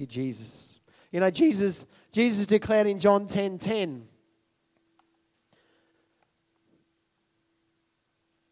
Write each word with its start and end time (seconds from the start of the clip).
you, 0.00 0.06
Jesus. 0.06 0.80
You 1.12 1.20
know, 1.20 1.30
Jesus, 1.30 1.86
Jesus 2.10 2.46
declared 2.46 2.86
in 2.86 2.98
John 2.98 3.26
10 3.26 3.58
10. 3.58 4.08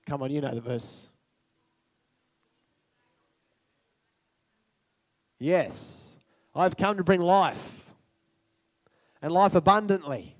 Come 0.06 0.22
on, 0.22 0.30
you 0.30 0.40
know 0.40 0.54
the 0.54 0.60
verse. 0.60 1.08
Yes, 5.38 6.16
I've 6.54 6.76
come 6.76 6.96
to 6.96 7.04
bring 7.04 7.20
life 7.20 7.86
and 9.22 9.32
life 9.32 9.54
abundantly. 9.54 10.34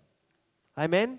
Amen. 0.77 1.19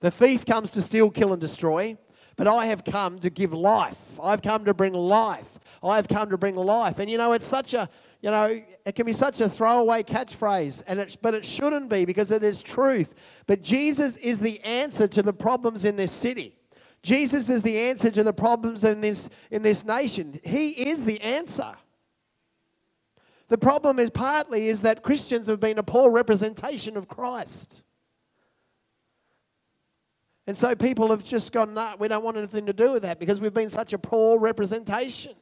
The 0.00 0.10
thief 0.10 0.44
comes 0.44 0.70
to 0.70 0.82
steal, 0.82 1.10
kill, 1.10 1.32
and 1.32 1.40
destroy, 1.40 1.96
but 2.36 2.46
I 2.46 2.66
have 2.66 2.84
come 2.84 3.18
to 3.20 3.30
give 3.30 3.52
life. 3.52 4.18
I've 4.22 4.42
come 4.42 4.64
to 4.64 4.74
bring 4.74 4.92
life. 4.92 5.58
I've 5.82 6.08
come 6.08 6.30
to 6.30 6.36
bring 6.36 6.56
life. 6.56 6.98
And 6.98 7.10
you 7.10 7.16
know, 7.18 7.32
it's 7.32 7.46
such 7.46 7.72
a, 7.74 7.88
you 8.24 8.30
know, 8.30 8.62
it 8.86 8.94
can 8.94 9.04
be 9.04 9.12
such 9.12 9.42
a 9.42 9.50
throwaway 9.50 10.02
catchphrase, 10.02 10.82
and 10.86 10.98
it, 10.98 11.18
but 11.20 11.34
it 11.34 11.44
shouldn't 11.44 11.90
be 11.90 12.06
because 12.06 12.30
it 12.30 12.42
is 12.42 12.62
truth. 12.62 13.14
But 13.46 13.60
Jesus 13.60 14.16
is 14.16 14.40
the 14.40 14.60
answer 14.60 15.06
to 15.06 15.20
the 15.20 15.34
problems 15.34 15.84
in 15.84 15.96
this 15.96 16.10
city. 16.10 16.56
Jesus 17.02 17.50
is 17.50 17.60
the 17.60 17.76
answer 17.78 18.10
to 18.10 18.22
the 18.22 18.32
problems 18.32 18.82
in 18.82 19.02
this, 19.02 19.28
in 19.50 19.60
this 19.60 19.84
nation. 19.84 20.40
He 20.42 20.70
is 20.70 21.04
the 21.04 21.20
answer. 21.20 21.72
The 23.48 23.58
problem 23.58 23.98
is 23.98 24.08
partly 24.08 24.68
is 24.68 24.80
that 24.80 25.02
Christians 25.02 25.46
have 25.48 25.60
been 25.60 25.76
a 25.76 25.82
poor 25.82 26.10
representation 26.10 26.96
of 26.96 27.08
Christ. 27.08 27.84
And 30.46 30.56
so 30.56 30.74
people 30.74 31.08
have 31.08 31.22
just 31.22 31.52
gone, 31.52 31.74
no, 31.74 31.94
we 31.98 32.08
don't 32.08 32.24
want 32.24 32.38
anything 32.38 32.64
to 32.64 32.72
do 32.72 32.92
with 32.92 33.02
that 33.02 33.20
because 33.20 33.42
we've 33.42 33.52
been 33.52 33.68
such 33.68 33.92
a 33.92 33.98
poor 33.98 34.38
representation. 34.38 35.34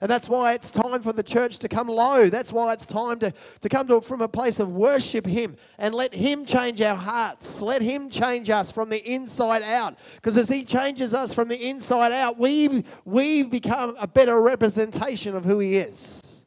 And 0.00 0.10
that's 0.10 0.30
why 0.30 0.54
it's 0.54 0.70
time 0.70 1.02
for 1.02 1.12
the 1.12 1.22
church 1.22 1.58
to 1.58 1.68
come 1.68 1.86
low. 1.86 2.30
That's 2.30 2.52
why 2.52 2.72
it's 2.72 2.86
time 2.86 3.18
to, 3.18 3.34
to 3.60 3.68
come 3.68 3.86
to, 3.88 4.00
from 4.00 4.22
a 4.22 4.28
place 4.28 4.58
of 4.58 4.72
worship 4.72 5.26
Him 5.26 5.56
and 5.78 5.94
let 5.94 6.14
Him 6.14 6.46
change 6.46 6.80
our 6.80 6.96
hearts. 6.96 7.60
Let 7.60 7.82
Him 7.82 8.08
change 8.08 8.48
us 8.48 8.72
from 8.72 8.88
the 8.88 9.04
inside 9.04 9.62
out. 9.62 9.98
Because 10.14 10.38
as 10.38 10.48
He 10.48 10.64
changes 10.64 11.12
us 11.12 11.34
from 11.34 11.48
the 11.48 11.68
inside 11.68 12.12
out, 12.12 12.38
we, 12.38 12.84
we 13.04 13.42
become 13.42 13.94
a 14.00 14.08
better 14.08 14.40
representation 14.40 15.36
of 15.36 15.44
who 15.44 15.58
He 15.58 15.76
is. 15.76 16.44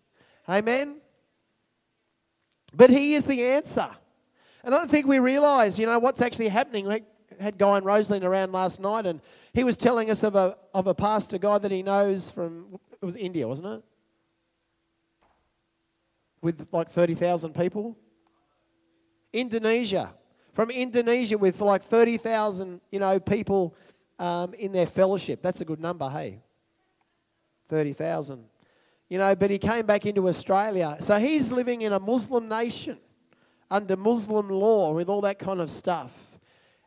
Amen? 0.49 0.97
But 2.73 2.89
He 2.89 3.13
is 3.13 3.25
the 3.25 3.43
answer. 3.43 3.89
And 4.63 4.73
I 4.73 4.79
don't 4.79 4.89
think 4.89 5.05
we 5.05 5.19
realize, 5.19 5.77
you 5.77 5.85
know, 5.85 5.99
what's 5.99 6.21
actually 6.21 6.47
happening. 6.47 6.87
We 6.87 7.03
had 7.39 7.57
Guy 7.57 7.77
and 7.77 7.85
Rosalind 7.85 8.23
around 8.23 8.51
last 8.51 8.79
night, 8.79 9.05
and 9.05 9.21
he 9.53 9.63
was 9.63 9.77
telling 9.77 10.09
us 10.09 10.23
of 10.23 10.35
a, 10.35 10.57
of 10.73 10.87
a 10.87 10.95
pastor 10.95 11.37
guy 11.37 11.57
that 11.59 11.71
he 11.71 11.83
knows 11.83 12.31
from 12.31 12.79
it 13.03 13.05
was 13.05 13.17
India, 13.17 13.45
wasn't 13.45 13.67
it? 13.67 13.83
With 16.41 16.67
like 16.71 16.89
30,000 16.89 17.53
people. 17.53 17.97
Indonesia. 19.33 20.13
From 20.53 20.71
Indonesia 20.71 21.37
with 21.37 21.59
like 21.59 21.83
30,000, 21.83 22.79
you 22.91 22.99
know, 22.99 23.19
people 23.19 23.75
um, 24.17 24.53
in 24.53 24.71
their 24.71 24.85
fellowship. 24.85 25.41
That's 25.41 25.59
a 25.59 25.65
good 25.65 25.81
number, 25.81 26.07
hey? 26.07 26.39
30,000. 27.67 28.45
You 29.09 29.17
know, 29.17 29.35
but 29.35 29.51
he 29.51 29.57
came 29.57 29.85
back 29.85 30.05
into 30.05 30.29
Australia. 30.29 30.95
So 31.01 31.19
he's 31.19 31.51
living 31.51 31.81
in 31.81 31.91
a 31.91 31.99
Muslim 31.99 32.47
nation 32.47 32.99
under 33.69 33.97
Muslim 33.97 34.47
law 34.47 34.93
with 34.93 35.09
all 35.09 35.19
that 35.21 35.39
kind 35.39 35.59
of 35.59 35.69
stuff. 35.69 36.39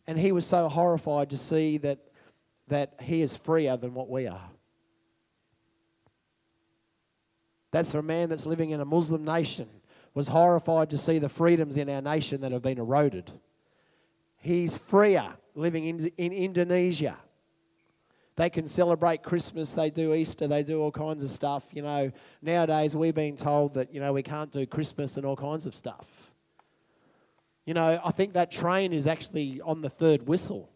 And 0.06 0.18
he 0.18 0.32
was 0.32 0.46
so 0.46 0.70
horrified 0.70 1.28
to 1.28 1.36
see 1.36 1.76
that, 1.78 1.98
that 2.68 2.94
he 3.02 3.20
is 3.20 3.36
freer 3.36 3.76
than 3.76 3.92
what 3.92 4.08
we 4.08 4.26
are. 4.26 4.50
That's 7.70 7.92
for 7.92 7.98
a 7.98 8.02
man 8.02 8.28
that's 8.28 8.46
living 8.46 8.70
in 8.70 8.80
a 8.80 8.84
Muslim 8.84 9.24
nation, 9.24 9.68
was 10.14 10.28
horrified 10.28 10.90
to 10.90 10.98
see 10.98 11.18
the 11.18 11.28
freedoms 11.28 11.76
in 11.76 11.90
our 11.90 12.00
nation 12.00 12.40
that 12.40 12.52
have 12.52 12.62
been 12.62 12.78
eroded. 12.78 13.32
He's 14.38 14.76
freer 14.76 15.36
living 15.54 15.84
in, 15.84 16.12
in 16.16 16.32
Indonesia. 16.32 17.18
They 18.36 18.50
can 18.50 18.68
celebrate 18.68 19.22
Christmas, 19.22 19.72
they 19.72 19.88
do 19.88 20.12
Easter, 20.12 20.46
they 20.46 20.62
do 20.62 20.80
all 20.80 20.92
kinds 20.92 21.24
of 21.24 21.30
stuff. 21.30 21.64
You 21.72 21.82
know, 21.82 22.12
nowadays 22.42 22.94
we're 22.94 23.12
being 23.12 23.36
told 23.36 23.74
that, 23.74 23.92
you 23.92 24.00
know, 24.00 24.12
we 24.12 24.22
can't 24.22 24.52
do 24.52 24.66
Christmas 24.66 25.16
and 25.16 25.24
all 25.24 25.36
kinds 25.36 25.64
of 25.64 25.74
stuff. 25.74 26.30
You 27.64 27.74
know, 27.74 27.98
I 28.04 28.10
think 28.12 28.34
that 28.34 28.50
train 28.50 28.92
is 28.92 29.06
actually 29.06 29.60
on 29.62 29.80
the 29.80 29.88
third 29.90 30.28
whistle. 30.28 30.70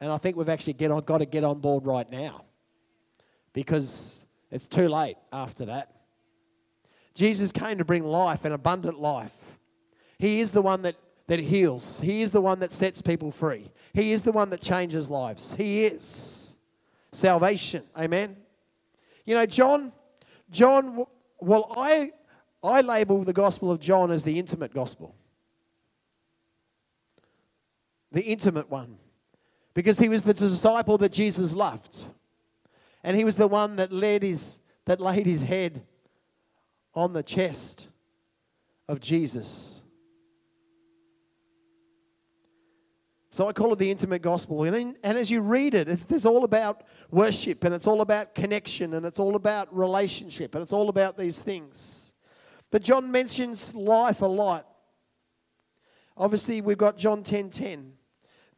And 0.00 0.12
I 0.12 0.16
think 0.16 0.36
we've 0.36 0.48
actually 0.48 0.74
get 0.74 0.92
on, 0.92 1.02
got 1.04 1.18
to 1.18 1.26
get 1.26 1.42
on 1.42 1.58
board 1.58 1.84
right 1.84 2.08
now 2.08 2.44
because 3.52 4.24
it's 4.50 4.68
too 4.68 4.88
late 4.88 5.16
after 5.32 5.66
that. 5.66 5.92
Jesus 7.14 7.52
came 7.52 7.78
to 7.78 7.84
bring 7.84 8.04
life 8.04 8.44
and 8.44 8.54
abundant 8.54 9.00
life. 9.00 9.34
He 10.18 10.40
is 10.40 10.52
the 10.52 10.62
one 10.62 10.82
that, 10.82 10.96
that 11.26 11.40
heals, 11.40 12.00
He 12.00 12.22
is 12.22 12.30
the 12.30 12.40
one 12.40 12.60
that 12.60 12.72
sets 12.72 13.02
people 13.02 13.30
free, 13.30 13.70
He 13.92 14.12
is 14.12 14.22
the 14.22 14.32
one 14.32 14.50
that 14.50 14.60
changes 14.60 15.10
lives. 15.10 15.54
He 15.54 15.84
is 15.84 16.58
salvation. 17.12 17.84
Amen. 17.96 18.36
You 19.24 19.34
know, 19.34 19.46
John, 19.46 19.92
John, 20.50 21.04
well, 21.40 21.72
I, 21.76 22.12
I 22.62 22.80
label 22.80 23.24
the 23.24 23.32
Gospel 23.32 23.70
of 23.70 23.80
John 23.80 24.10
as 24.10 24.22
the 24.22 24.38
intimate 24.38 24.72
gospel. 24.72 25.14
The 28.10 28.22
intimate 28.22 28.70
one. 28.70 28.96
Because 29.74 29.98
he 29.98 30.08
was 30.08 30.22
the 30.22 30.34
disciple 30.34 30.98
that 30.98 31.12
Jesus 31.12 31.52
loved. 31.52 32.04
And 33.08 33.16
he 33.16 33.24
was 33.24 33.36
the 33.36 33.48
one 33.48 33.76
that 33.76 33.90
led 33.90 34.22
his 34.22 34.60
that 34.84 35.00
laid 35.00 35.24
his 35.24 35.40
head 35.40 35.80
on 36.94 37.14
the 37.14 37.22
chest 37.22 37.88
of 38.86 39.00
Jesus. 39.00 39.80
So 43.30 43.48
I 43.48 43.54
call 43.54 43.72
it 43.72 43.78
the 43.78 43.90
intimate 43.90 44.20
gospel. 44.20 44.62
And, 44.64 44.76
in, 44.76 44.96
and 45.02 45.16
as 45.16 45.30
you 45.30 45.40
read 45.40 45.72
it, 45.72 45.88
it's, 45.88 46.04
it's 46.10 46.26
all 46.26 46.44
about 46.44 46.82
worship 47.10 47.64
and 47.64 47.74
it's 47.74 47.86
all 47.86 48.02
about 48.02 48.34
connection 48.34 48.92
and 48.92 49.06
it's 49.06 49.18
all 49.18 49.36
about 49.36 49.74
relationship 49.74 50.54
and 50.54 50.60
it's 50.60 50.74
all 50.74 50.90
about 50.90 51.16
these 51.16 51.40
things. 51.40 52.12
But 52.70 52.82
John 52.82 53.10
mentions 53.10 53.74
life 53.74 54.20
a 54.20 54.26
lot. 54.26 54.68
Obviously, 56.14 56.60
we've 56.60 56.76
got 56.76 56.98
John 56.98 57.22
10 57.22 57.48
10. 57.48 57.92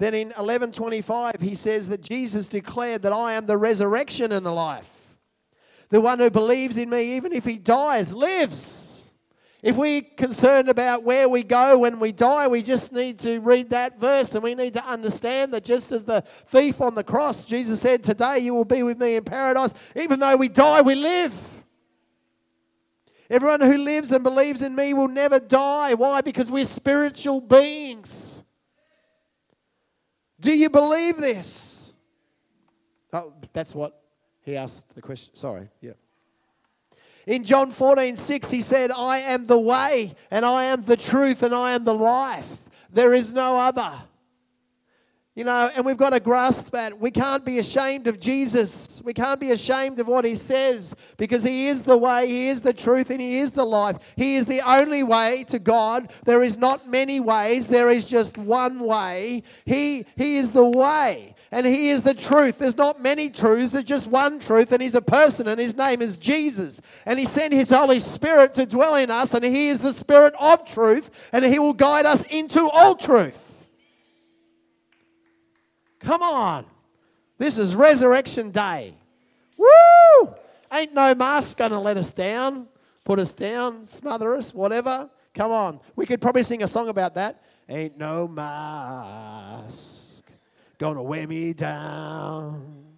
Then 0.01 0.15
in 0.15 0.33
11:25 0.33 1.43
he 1.43 1.55
says 1.55 1.91
that 1.91 2.01
Jesus 2.01 2.49
declared 2.49 3.03
that 3.03 3.13
I 3.13 3.35
am 3.35 3.45
the 3.45 3.59
resurrection 3.59 4.33
and 4.33 4.47
the 4.47 4.51
life. 4.51 5.19
The 5.91 6.01
one 6.01 6.19
who 6.19 6.31
believes 6.31 6.79
in 6.79 6.89
me 6.89 7.17
even 7.17 7.35
if 7.35 7.45
he 7.45 7.59
dies 7.59 8.15
lives. 8.15 9.13
If 9.63 9.77
we're 9.77 10.01
concerned 10.17 10.71
about 10.71 11.03
where 11.03 11.29
we 11.29 11.43
go 11.43 11.77
when 11.77 12.01
we 12.01 12.13
die, 12.13 12.49
we 12.49 12.63
just 12.63 12.95
need 12.95 13.19
to 13.19 13.41
read 13.41 13.69
that 13.71 14.01
verse 14.01 14.35
and 14.35 14.43
we 14.43 14.55
need 14.55 14.73
to 14.73 14.85
understand 14.87 15.53
that 15.53 15.65
just 15.65 15.93
as 15.93 16.07
the 16.07 16.23
thief 16.47 16.81
on 16.81 16.95
the 16.95 17.05
cross, 17.05 17.45
Jesus 17.45 17.83
said, 17.83 18.03
Today 18.03 18.39
you 18.39 18.55
will 18.55 18.65
be 18.65 18.83
with 18.83 18.99
me 18.99 19.17
in 19.17 19.25
paradise. 19.25 19.75
Even 19.95 20.19
though 20.19 20.37
we 20.37 20.49
die, 20.49 20.81
we 20.81 20.95
live. 20.95 21.35
Everyone 23.29 23.61
who 23.61 23.77
lives 23.77 24.13
and 24.13 24.25
believes 24.25 24.63
in 24.63 24.75
me 24.75 24.95
will 24.95 25.09
never 25.09 25.39
die. 25.39 25.93
Why? 25.93 26.23
Because 26.23 26.51
we're 26.51 26.65
spiritual 26.65 27.43
beings. 27.43 28.40
Do 30.41 30.57
you 30.57 30.71
believe 30.71 31.19
this? 31.19 31.93
Oh, 33.13 33.35
that's 33.53 33.75
what 33.75 34.03
he 34.43 34.57
asked 34.57 34.95
the 34.95 35.03
question. 35.03 35.35
Sorry, 35.35 35.69
yeah. 35.81 35.93
In 37.27 37.45
John 37.45 37.71
14, 37.71 38.17
6, 38.17 38.51
he 38.51 38.61
said, 38.61 38.91
I 38.91 39.19
am 39.19 39.47
the 39.47 39.59
way, 39.59 40.15
and 40.31 40.45
I 40.45 40.65
am 40.65 40.83
the 40.83 40.97
truth, 40.97 41.43
and 41.43 41.55
I 41.55 41.73
am 41.73 41.85
the 41.85 41.95
life. 41.95 42.69
There 42.91 43.13
is 43.13 43.33
no 43.33 43.59
other. 43.59 43.93
You 45.37 45.45
know, 45.45 45.71
and 45.75 45.87
we've 45.87 45.97
got 45.97 46.11
to 46.11 46.19
grasp 46.19 46.71
that. 46.71 46.99
We 46.99 47.13
can't 47.13 47.45
be 47.45 47.61
ashamed 47.61 48.09
of 48.09 48.19
Jesus. 48.19 49.01
We 49.05 49.15
can't 49.15 49.39
be 49.39 49.53
ashamed 49.53 50.01
of 50.01 50.09
what 50.09 50.25
he 50.25 50.35
says 50.35 50.95
because 51.17 51.45
he 51.45 51.69
is 51.69 51.83
the 51.83 51.97
way, 51.97 52.27
he 52.27 52.49
is 52.49 52.63
the 52.63 52.73
truth, 52.73 53.11
and 53.11 53.21
he 53.21 53.39
is 53.39 53.53
the 53.53 53.65
life. 53.65 54.15
He 54.17 54.35
is 54.35 54.47
the 54.47 54.61
only 54.61 55.05
way 55.05 55.45
to 55.45 55.61
God. 55.61 56.13
There 56.25 56.43
is 56.43 56.59
not 56.59 56.89
many 56.89 57.21
ways, 57.21 57.69
there 57.69 57.91
is 57.91 58.07
just 58.07 58.39
one 58.39 58.81
way. 58.81 59.45
He, 59.65 60.05
he 60.17 60.37
is 60.37 60.51
the 60.51 60.65
way 60.65 61.37
and 61.53 61.67
he 61.67 61.91
is 61.91 62.03
the 62.03 62.15
truth. 62.15 62.59
There's 62.59 62.77
not 62.77 63.03
many 63.03 63.29
truths, 63.29 63.73
there's 63.73 63.85
just 63.85 64.07
one 64.07 64.39
truth, 64.39 64.71
and 64.71 64.81
he's 64.81 64.95
a 64.95 65.03
person, 65.03 65.49
and 65.49 65.61
his 65.61 65.77
name 65.77 66.01
is 66.01 66.17
Jesus. 66.17 66.81
And 67.05 67.19
he 67.19 67.25
sent 67.25 67.53
his 67.53 67.71
Holy 67.71 67.99
Spirit 67.99 68.55
to 68.55 68.67
dwell 68.67 68.95
in 68.95 69.11
us, 69.11 69.35
and 69.35 69.45
he 69.45 69.69
is 69.69 69.81
the 69.81 69.93
Spirit 69.93 70.35
of 70.39 70.69
truth, 70.69 71.11
and 71.33 71.45
he 71.45 71.59
will 71.59 71.73
guide 71.73 72.07
us 72.07 72.23
into 72.31 72.69
all 72.69 72.95
truth. 72.95 73.50
Come 76.01 76.23
on. 76.23 76.65
This 77.39 77.57
is 77.59 77.75
Resurrection 77.75 78.51
Day. 78.51 78.95
Woo! 79.57 80.35
Ain't 80.73 80.95
no 80.95 81.15
mask 81.15 81.57
going 81.57 81.71
to 81.71 81.79
let 81.79 81.97
us 81.97 82.13
down, 82.13 82.67
put 83.05 83.19
us 83.19 83.33
down, 83.33 83.87
smother 83.87 84.35
us, 84.35 84.55
whatever. 84.55 85.09
Come 85.35 85.53
on. 85.53 85.81
We 85.97 86.07
could 86.07 86.21
probably 86.21 86.43
sing 86.43 86.63
a 86.63 86.69
song 86.69 86.89
about 86.89 87.15
that. 87.15 87.43
Ain't 87.69 87.97
no 87.97 88.27
mask 88.27 90.25
going 90.79 90.97
to 90.97 91.03
wear 91.03 91.27
me 91.27 91.53
down. 91.53 92.97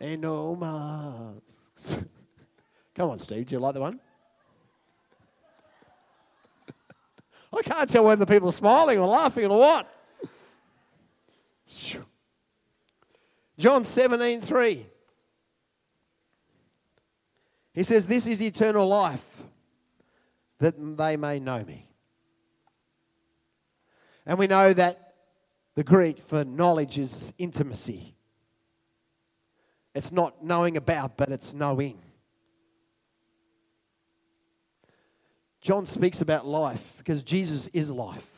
Ain't 0.00 0.22
no 0.22 0.54
mask. 0.54 2.00
Come 2.94 3.10
on, 3.10 3.18
Steve. 3.18 3.46
Do 3.46 3.54
you 3.54 3.60
like 3.60 3.74
the 3.74 3.80
one? 3.80 4.00
I 7.52 7.62
can't 7.62 7.88
tell 7.88 8.04
whether 8.04 8.24
people 8.26 8.48
are 8.48 8.52
smiling 8.52 8.98
or 8.98 9.06
laughing 9.06 9.46
or 9.46 9.58
what. 9.58 9.92
John 13.58 13.84
17, 13.84 14.40
3. 14.40 14.86
He 17.74 17.82
says, 17.82 18.06
This 18.06 18.26
is 18.26 18.40
eternal 18.40 18.86
life, 18.86 19.42
that 20.58 20.74
they 20.96 21.16
may 21.16 21.40
know 21.40 21.64
me. 21.64 21.88
And 24.24 24.38
we 24.38 24.46
know 24.46 24.72
that 24.72 25.14
the 25.74 25.84
Greek 25.84 26.20
for 26.20 26.44
knowledge 26.44 26.98
is 26.98 27.32
intimacy. 27.38 28.14
It's 29.94 30.12
not 30.12 30.44
knowing 30.44 30.76
about, 30.76 31.16
but 31.16 31.30
it's 31.30 31.54
knowing. 31.54 31.98
John 35.60 35.86
speaks 35.86 36.20
about 36.20 36.46
life 36.46 36.94
because 36.98 37.22
Jesus 37.22 37.68
is 37.68 37.90
life. 37.90 38.37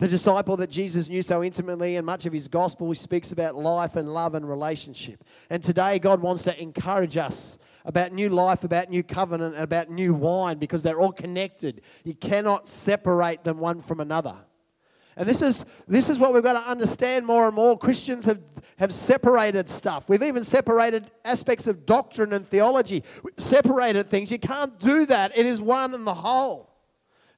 The 0.00 0.08
disciple 0.08 0.56
that 0.56 0.70
Jesus 0.70 1.10
knew 1.10 1.20
so 1.20 1.44
intimately, 1.44 1.96
and 1.96 2.06
much 2.06 2.24
of 2.24 2.32
his 2.32 2.48
gospel, 2.48 2.94
speaks 2.94 3.32
about 3.32 3.54
life 3.54 3.96
and 3.96 4.14
love 4.14 4.34
and 4.34 4.48
relationship. 4.48 5.22
And 5.50 5.62
today, 5.62 5.98
God 5.98 6.22
wants 6.22 6.42
to 6.44 6.58
encourage 6.58 7.18
us 7.18 7.58
about 7.84 8.10
new 8.10 8.30
life, 8.30 8.64
about 8.64 8.88
new 8.88 9.02
covenant, 9.02 9.56
and 9.56 9.62
about 9.62 9.90
new 9.90 10.14
wine 10.14 10.56
because 10.56 10.82
they're 10.82 10.98
all 10.98 11.12
connected. 11.12 11.82
You 12.02 12.14
cannot 12.14 12.66
separate 12.66 13.44
them 13.44 13.58
one 13.58 13.82
from 13.82 14.00
another. 14.00 14.36
And 15.18 15.28
this 15.28 15.42
is, 15.42 15.66
this 15.86 16.08
is 16.08 16.18
what 16.18 16.32
we've 16.32 16.42
got 16.42 16.54
to 16.54 16.66
understand 16.70 17.26
more 17.26 17.46
and 17.46 17.54
more. 17.54 17.76
Christians 17.76 18.24
have, 18.24 18.40
have 18.78 18.94
separated 18.94 19.68
stuff. 19.68 20.08
We've 20.08 20.22
even 20.22 20.44
separated 20.44 21.10
aspects 21.26 21.66
of 21.66 21.84
doctrine 21.84 22.32
and 22.32 22.48
theology, 22.48 23.04
separated 23.36 24.08
things. 24.08 24.32
You 24.32 24.38
can't 24.38 24.78
do 24.78 25.04
that, 25.04 25.36
it 25.36 25.44
is 25.44 25.60
one 25.60 25.92
and 25.92 26.06
the 26.06 26.14
whole. 26.14 26.69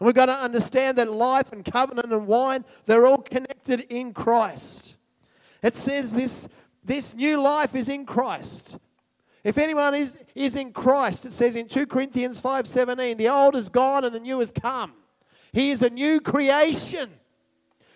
And 0.02 0.06
we've 0.08 0.16
got 0.16 0.26
to 0.26 0.36
understand 0.36 0.98
that 0.98 1.12
life 1.12 1.52
and 1.52 1.64
covenant 1.64 2.12
and 2.12 2.26
wine, 2.26 2.64
they're 2.86 3.06
all 3.06 3.18
connected 3.18 3.86
in 3.88 4.12
Christ. 4.12 4.96
It 5.62 5.76
says 5.76 6.12
this, 6.12 6.48
this 6.82 7.14
new 7.14 7.40
life 7.40 7.76
is 7.76 7.88
in 7.88 8.04
Christ. 8.04 8.78
If 9.44 9.58
anyone 9.58 9.94
is, 9.94 10.16
is 10.34 10.56
in 10.56 10.72
Christ, 10.72 11.24
it 11.24 11.32
says 11.32 11.54
in 11.54 11.68
2 11.68 11.86
Corinthians 11.86 12.42
5:17, 12.42 13.16
the 13.16 13.28
old 13.28 13.54
is 13.54 13.68
gone 13.68 14.04
and 14.04 14.12
the 14.12 14.18
new 14.18 14.40
has 14.40 14.50
come. 14.50 14.92
He 15.52 15.70
is 15.70 15.82
a 15.82 15.90
new 15.90 16.20
creation. 16.20 17.08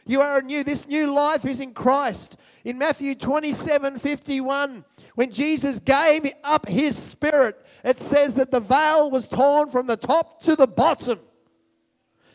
You 0.07 0.21
are 0.21 0.41
new. 0.41 0.63
This 0.63 0.87
new 0.87 1.13
life 1.13 1.45
is 1.45 1.61
in 1.61 1.75
Christ. 1.75 2.37
In 2.65 2.79
Matthew 2.79 3.17
27 3.17 3.99
51, 3.99 4.85
when 5.17 5.33
Jesus 5.33 5.81
gave 5.81 6.25
up 6.45 6.69
his 6.69 6.97
spirit, 6.97 7.67
it 7.83 7.99
says 7.99 8.37
that 8.37 8.53
the 8.53 8.61
veil 8.61 9.11
was 9.11 9.27
torn 9.27 9.71
from 9.71 9.89
the 9.89 9.97
top 9.97 10.41
to 10.43 10.55
the 10.55 10.69
bottom. 10.69 11.19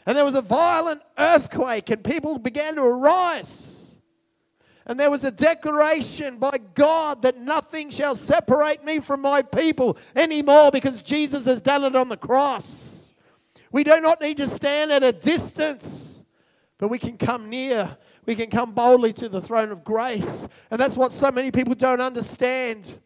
And 0.06 0.18
there 0.18 0.25
was 0.25 0.36
a 0.36 0.42
violent 0.42 1.01
earthquake, 1.18 1.89
and 1.89 2.03
people 2.03 2.38
began 2.39 2.75
to 2.75 2.81
arise. 2.81 3.81
And 4.86 5.00
there 5.00 5.12
was 5.12 5.24
a 5.24 5.31
declaration 5.31 6.38
by 6.38 6.57
God 6.74 7.21
that 7.21 7.39
nothing 7.39 7.89
shall 7.92 8.15
separate 8.15 8.83
me 8.83 9.00
from 9.00 9.21
my 9.21 9.42
people 9.44 9.98
anymore 10.15 10.71
because 10.71 11.03
Jesus 11.03 11.45
has 11.45 11.62
done 11.62 11.83
it 11.83 11.95
on 11.95 12.09
the 12.09 12.18
cross. 12.18 13.13
We 13.71 13.83
do 13.83 14.01
not 14.01 14.19
need 14.21 14.38
to 14.38 14.48
stand 14.48 14.92
at 14.92 15.03
a 15.03 15.13
distance, 15.13 16.24
but 16.77 16.88
we 16.89 16.97
can 16.97 17.18
come 17.18 17.50
near. 17.50 17.95
We 18.25 18.36
can 18.36 18.50
come 18.50 18.74
boldly 18.74 19.13
to 19.13 19.30
the 19.30 19.42
throne 19.42 19.71
of 19.71 19.83
grace. 19.83 20.47
And 20.69 20.80
that's 20.80 20.97
what 20.97 21.13
so 21.13 21.31
many 21.31 21.51
people 21.51 21.75
don't 21.75 22.01
understand. 22.01 23.00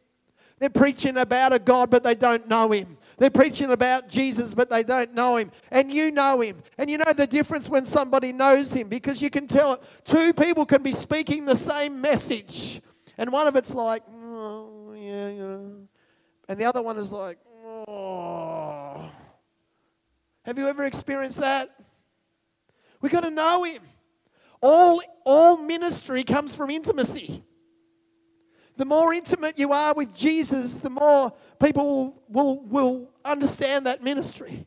They're 0.59 0.69
preaching 0.69 1.18
about 1.18 1.53
a 1.53 1.59
God, 1.59 1.89
but 1.89 2.03
they 2.03 2.15
don't 2.15 2.48
know 2.48 2.71
Him. 2.71 2.98
They're 3.17 3.29
preaching 3.29 3.71
about 3.71 4.09
Jesus, 4.09 4.53
but 4.53 4.69
they 4.69 4.83
don't 4.83 5.13
know 5.13 5.38
him. 5.38 5.51
And 5.71 5.91
you 5.91 6.12
know 6.12 6.41
him. 6.41 6.62
And 6.77 6.89
you 6.89 6.97
know 6.97 7.13
the 7.13 7.27
difference 7.27 7.69
when 7.69 7.85
somebody 7.85 8.33
knows 8.33 8.73
him 8.73 8.89
because 8.89 9.21
you 9.21 9.29
can 9.29 9.47
tell 9.47 9.73
it. 9.73 9.83
two 10.03 10.33
people 10.33 10.65
can 10.65 10.83
be 10.83 10.91
speaking 10.91 11.45
the 11.45 11.56
same 11.56 12.01
message. 12.01 12.81
And 13.17 13.31
one 13.31 13.47
of 13.47 13.56
it's 13.56 13.73
like, 13.73 14.03
oh, 14.13 14.94
yeah, 14.94 15.29
yeah. 15.29 15.57
And 16.50 16.59
the 16.59 16.65
other 16.65 16.81
one 16.81 16.97
is 16.97 17.12
like, 17.12 17.38
oh. 17.88 19.09
Have 20.44 20.57
you 20.57 20.67
ever 20.67 20.83
experienced 20.83 21.39
that? 21.39 21.69
We've 23.01 23.12
got 23.12 23.21
to 23.21 23.31
know 23.31 23.63
him. 23.63 23.81
All, 24.62 25.01
all 25.23 25.57
ministry 25.57 26.23
comes 26.23 26.56
from 26.56 26.69
intimacy. 26.69 27.44
The 28.77 28.86
more 28.86 29.13
intimate 29.13 29.57
you 29.57 29.72
are 29.72 29.94
with 29.94 30.16
Jesus, 30.16 30.75
the 30.75 30.89
more 30.89 31.31
people 31.62 32.22
will, 32.27 32.60
will 32.62 33.10
understand 33.24 33.86
that 33.86 34.04
ministry. 34.04 34.66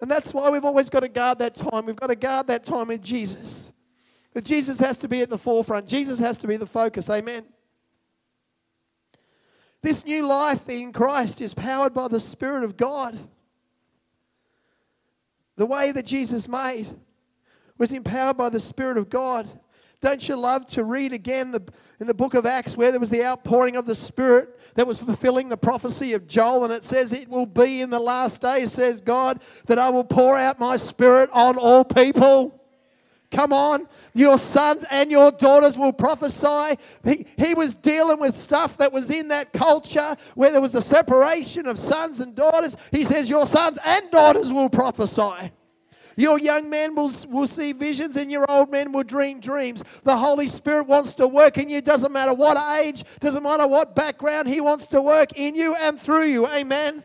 And 0.00 0.10
that's 0.10 0.32
why 0.32 0.48
we've 0.48 0.64
always 0.64 0.88
got 0.88 1.00
to 1.00 1.08
guard 1.08 1.38
that 1.40 1.54
time. 1.54 1.86
We've 1.86 1.96
got 1.96 2.06
to 2.06 2.16
guard 2.16 2.46
that 2.46 2.64
time 2.64 2.88
with 2.88 3.02
Jesus. 3.02 3.72
But 4.32 4.44
Jesus 4.44 4.78
has 4.80 4.96
to 4.98 5.08
be 5.08 5.20
at 5.20 5.30
the 5.30 5.38
forefront, 5.38 5.86
Jesus 5.86 6.18
has 6.18 6.36
to 6.38 6.46
be 6.46 6.56
the 6.56 6.66
focus. 6.66 7.10
Amen. 7.10 7.44
This 9.82 10.04
new 10.04 10.26
life 10.26 10.68
in 10.68 10.92
Christ 10.92 11.40
is 11.40 11.54
powered 11.54 11.94
by 11.94 12.08
the 12.08 12.20
Spirit 12.20 12.64
of 12.64 12.76
God. 12.76 13.16
The 15.56 15.66
way 15.66 15.92
that 15.92 16.06
Jesus 16.06 16.48
made 16.48 16.88
was 17.76 17.92
empowered 17.92 18.36
by 18.36 18.48
the 18.48 18.60
Spirit 18.60 18.96
of 18.96 19.08
God. 19.08 19.48
Don't 20.00 20.28
you 20.28 20.36
love 20.36 20.66
to 20.68 20.84
read 20.84 21.12
again 21.12 21.50
the, 21.50 21.62
in 21.98 22.06
the 22.06 22.14
book 22.14 22.34
of 22.34 22.46
Acts 22.46 22.76
where 22.76 22.92
there 22.92 23.00
was 23.00 23.10
the 23.10 23.24
outpouring 23.24 23.74
of 23.74 23.84
the 23.84 23.96
Spirit 23.96 24.58
that 24.74 24.86
was 24.86 25.00
fulfilling 25.00 25.48
the 25.48 25.56
prophecy 25.56 26.12
of 26.12 26.28
Joel? 26.28 26.64
And 26.64 26.72
it 26.72 26.84
says, 26.84 27.12
It 27.12 27.28
will 27.28 27.46
be 27.46 27.80
in 27.80 27.90
the 27.90 27.98
last 27.98 28.40
days, 28.40 28.72
says 28.72 29.00
God, 29.00 29.40
that 29.66 29.78
I 29.78 29.88
will 29.88 30.04
pour 30.04 30.36
out 30.36 30.60
my 30.60 30.76
Spirit 30.76 31.30
on 31.32 31.56
all 31.56 31.84
people. 31.84 32.54
Come 33.30 33.52
on, 33.52 33.88
your 34.14 34.38
sons 34.38 34.86
and 34.90 35.10
your 35.10 35.30
daughters 35.30 35.76
will 35.76 35.92
prophesy. 35.92 36.78
He, 37.04 37.26
he 37.36 37.52
was 37.52 37.74
dealing 37.74 38.20
with 38.20 38.34
stuff 38.34 38.78
that 38.78 38.90
was 38.90 39.10
in 39.10 39.28
that 39.28 39.52
culture 39.52 40.16
where 40.34 40.50
there 40.50 40.62
was 40.62 40.74
a 40.74 40.80
separation 40.80 41.66
of 41.66 41.78
sons 41.78 42.20
and 42.20 42.34
daughters. 42.34 42.76
He 42.90 43.04
says, 43.04 43.28
Your 43.28 43.46
sons 43.46 43.78
and 43.84 44.10
daughters 44.10 44.50
will 44.50 44.70
prophesy. 44.70 45.52
Your 46.18 46.40
young 46.40 46.68
men 46.68 46.96
will, 46.96 47.12
will 47.28 47.46
see 47.46 47.70
visions 47.70 48.16
and 48.16 48.28
your 48.28 48.44
old 48.50 48.72
men 48.72 48.90
will 48.90 49.04
dream 49.04 49.38
dreams. 49.38 49.84
The 50.02 50.16
Holy 50.16 50.48
Spirit 50.48 50.88
wants 50.88 51.14
to 51.14 51.28
work 51.28 51.58
in 51.58 51.70
you. 51.70 51.80
Doesn't 51.80 52.10
matter 52.10 52.34
what 52.34 52.56
age, 52.80 53.04
doesn't 53.20 53.44
matter 53.44 53.68
what 53.68 53.94
background, 53.94 54.48
He 54.48 54.60
wants 54.60 54.88
to 54.88 55.00
work 55.00 55.30
in 55.36 55.54
you 55.54 55.76
and 55.76 55.96
through 55.96 56.24
you. 56.24 56.48
Amen. 56.48 57.04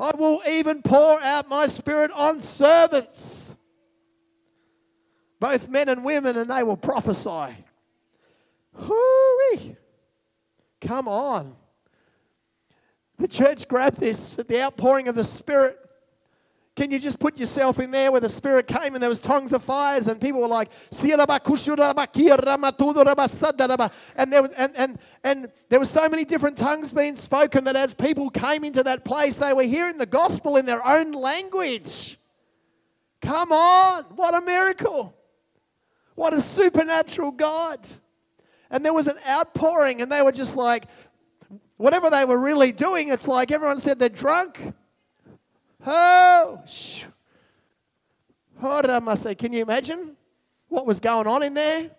I 0.00 0.12
will 0.16 0.40
even 0.48 0.80
pour 0.80 1.20
out 1.20 1.50
my 1.50 1.66
spirit 1.66 2.10
on 2.12 2.40
servants, 2.40 3.54
both 5.38 5.68
men 5.68 5.90
and 5.90 6.02
women, 6.02 6.38
and 6.38 6.50
they 6.50 6.62
will 6.62 6.78
prophesy. 6.78 7.54
Hooey. 8.72 9.76
Come 10.80 11.08
on. 11.08 11.56
The 13.18 13.28
church 13.28 13.68
grabbed 13.68 14.00
this 14.00 14.38
at 14.38 14.48
the 14.48 14.62
outpouring 14.62 15.08
of 15.08 15.14
the 15.14 15.24
Spirit. 15.24 15.78
Can 16.76 16.90
you 16.90 16.98
just 16.98 17.18
put 17.18 17.38
yourself 17.38 17.80
in 17.80 17.90
there 17.90 18.12
where 18.12 18.20
the 18.20 18.28
Spirit 18.28 18.66
came 18.66 18.94
and 18.94 19.02
there 19.02 19.08
was 19.08 19.18
tongues 19.18 19.54
of 19.54 19.64
fires 19.64 20.08
and 20.08 20.20
people 20.20 20.42
were 20.42 20.46
like, 20.46 20.70
and 20.92 21.08
there 24.30 24.42
was, 24.42 24.50
and, 24.50 24.76
and, 24.76 24.98
and 25.24 25.48
there 25.70 25.78
were 25.78 25.86
so 25.86 26.06
many 26.06 26.26
different 26.26 26.58
tongues 26.58 26.92
being 26.92 27.16
spoken 27.16 27.64
that 27.64 27.76
as 27.76 27.94
people 27.94 28.28
came 28.28 28.62
into 28.62 28.82
that 28.82 29.06
place, 29.06 29.36
they 29.36 29.54
were 29.54 29.62
hearing 29.62 29.96
the 29.96 30.04
gospel 30.04 30.58
in 30.58 30.66
their 30.66 30.86
own 30.86 31.12
language. 31.12 32.18
Come 33.22 33.52
on, 33.52 34.04
what 34.14 34.34
a 34.34 34.44
miracle! 34.44 35.14
What 36.14 36.34
a 36.34 36.42
supernatural 36.42 37.30
God. 37.30 37.80
And 38.70 38.84
there 38.84 38.92
was 38.92 39.06
an 39.06 39.16
outpouring, 39.26 40.02
and 40.02 40.12
they 40.12 40.22
were 40.22 40.32
just 40.32 40.56
like, 40.56 40.84
whatever 41.78 42.10
they 42.10 42.26
were 42.26 42.38
really 42.38 42.72
doing, 42.72 43.08
it's 43.08 43.26
like 43.26 43.50
everyone 43.50 43.80
said 43.80 43.98
they're 43.98 44.08
drunk. 44.08 44.74
Oh, 45.84 46.62
say, 49.14 49.34
can 49.34 49.52
you 49.52 49.62
imagine 49.62 50.16
what 50.68 50.86
was 50.86 51.00
going 51.00 51.26
on 51.26 51.42
in 51.42 51.54
there? 51.54 51.90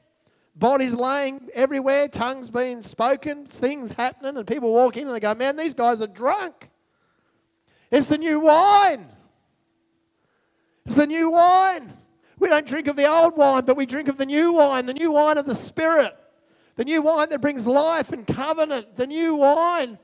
Bodies 0.55 0.95
laying 0.95 1.49
everywhere, 1.53 2.07
tongues 2.07 2.49
being 2.49 2.81
spoken, 2.81 3.45
things 3.45 3.91
happening, 3.91 4.37
and 4.37 4.47
people 4.47 4.73
walk 4.73 4.97
in 4.97 5.05
and 5.05 5.15
they 5.15 5.19
go, 5.19 5.35
Man, 5.35 5.55
these 5.55 5.75
guys 5.75 6.01
are 6.01 6.07
drunk. 6.07 6.69
It's 7.91 8.07
the 8.07 8.17
new 8.17 8.39
wine. 8.39 9.07
It's 10.85 10.95
the 10.95 11.05
new 11.05 11.29
wine. 11.29 11.93
We 12.39 12.49
don't 12.49 12.65
drink 12.65 12.87
of 12.87 12.95
the 12.95 13.05
old 13.05 13.37
wine, 13.37 13.65
but 13.65 13.77
we 13.77 13.85
drink 13.85 14.07
of 14.07 14.17
the 14.17 14.25
new 14.25 14.53
wine, 14.53 14.85
the 14.85 14.93
new 14.93 15.11
wine 15.11 15.37
of 15.37 15.45
the 15.45 15.55
Spirit, 15.55 16.15
the 16.75 16.85
new 16.85 17.01
wine 17.01 17.29
that 17.29 17.41
brings 17.41 17.67
life 17.67 18.11
and 18.11 18.25
covenant, 18.25 18.95
the 18.95 19.07
new 19.07 19.35
wine. 19.35 19.97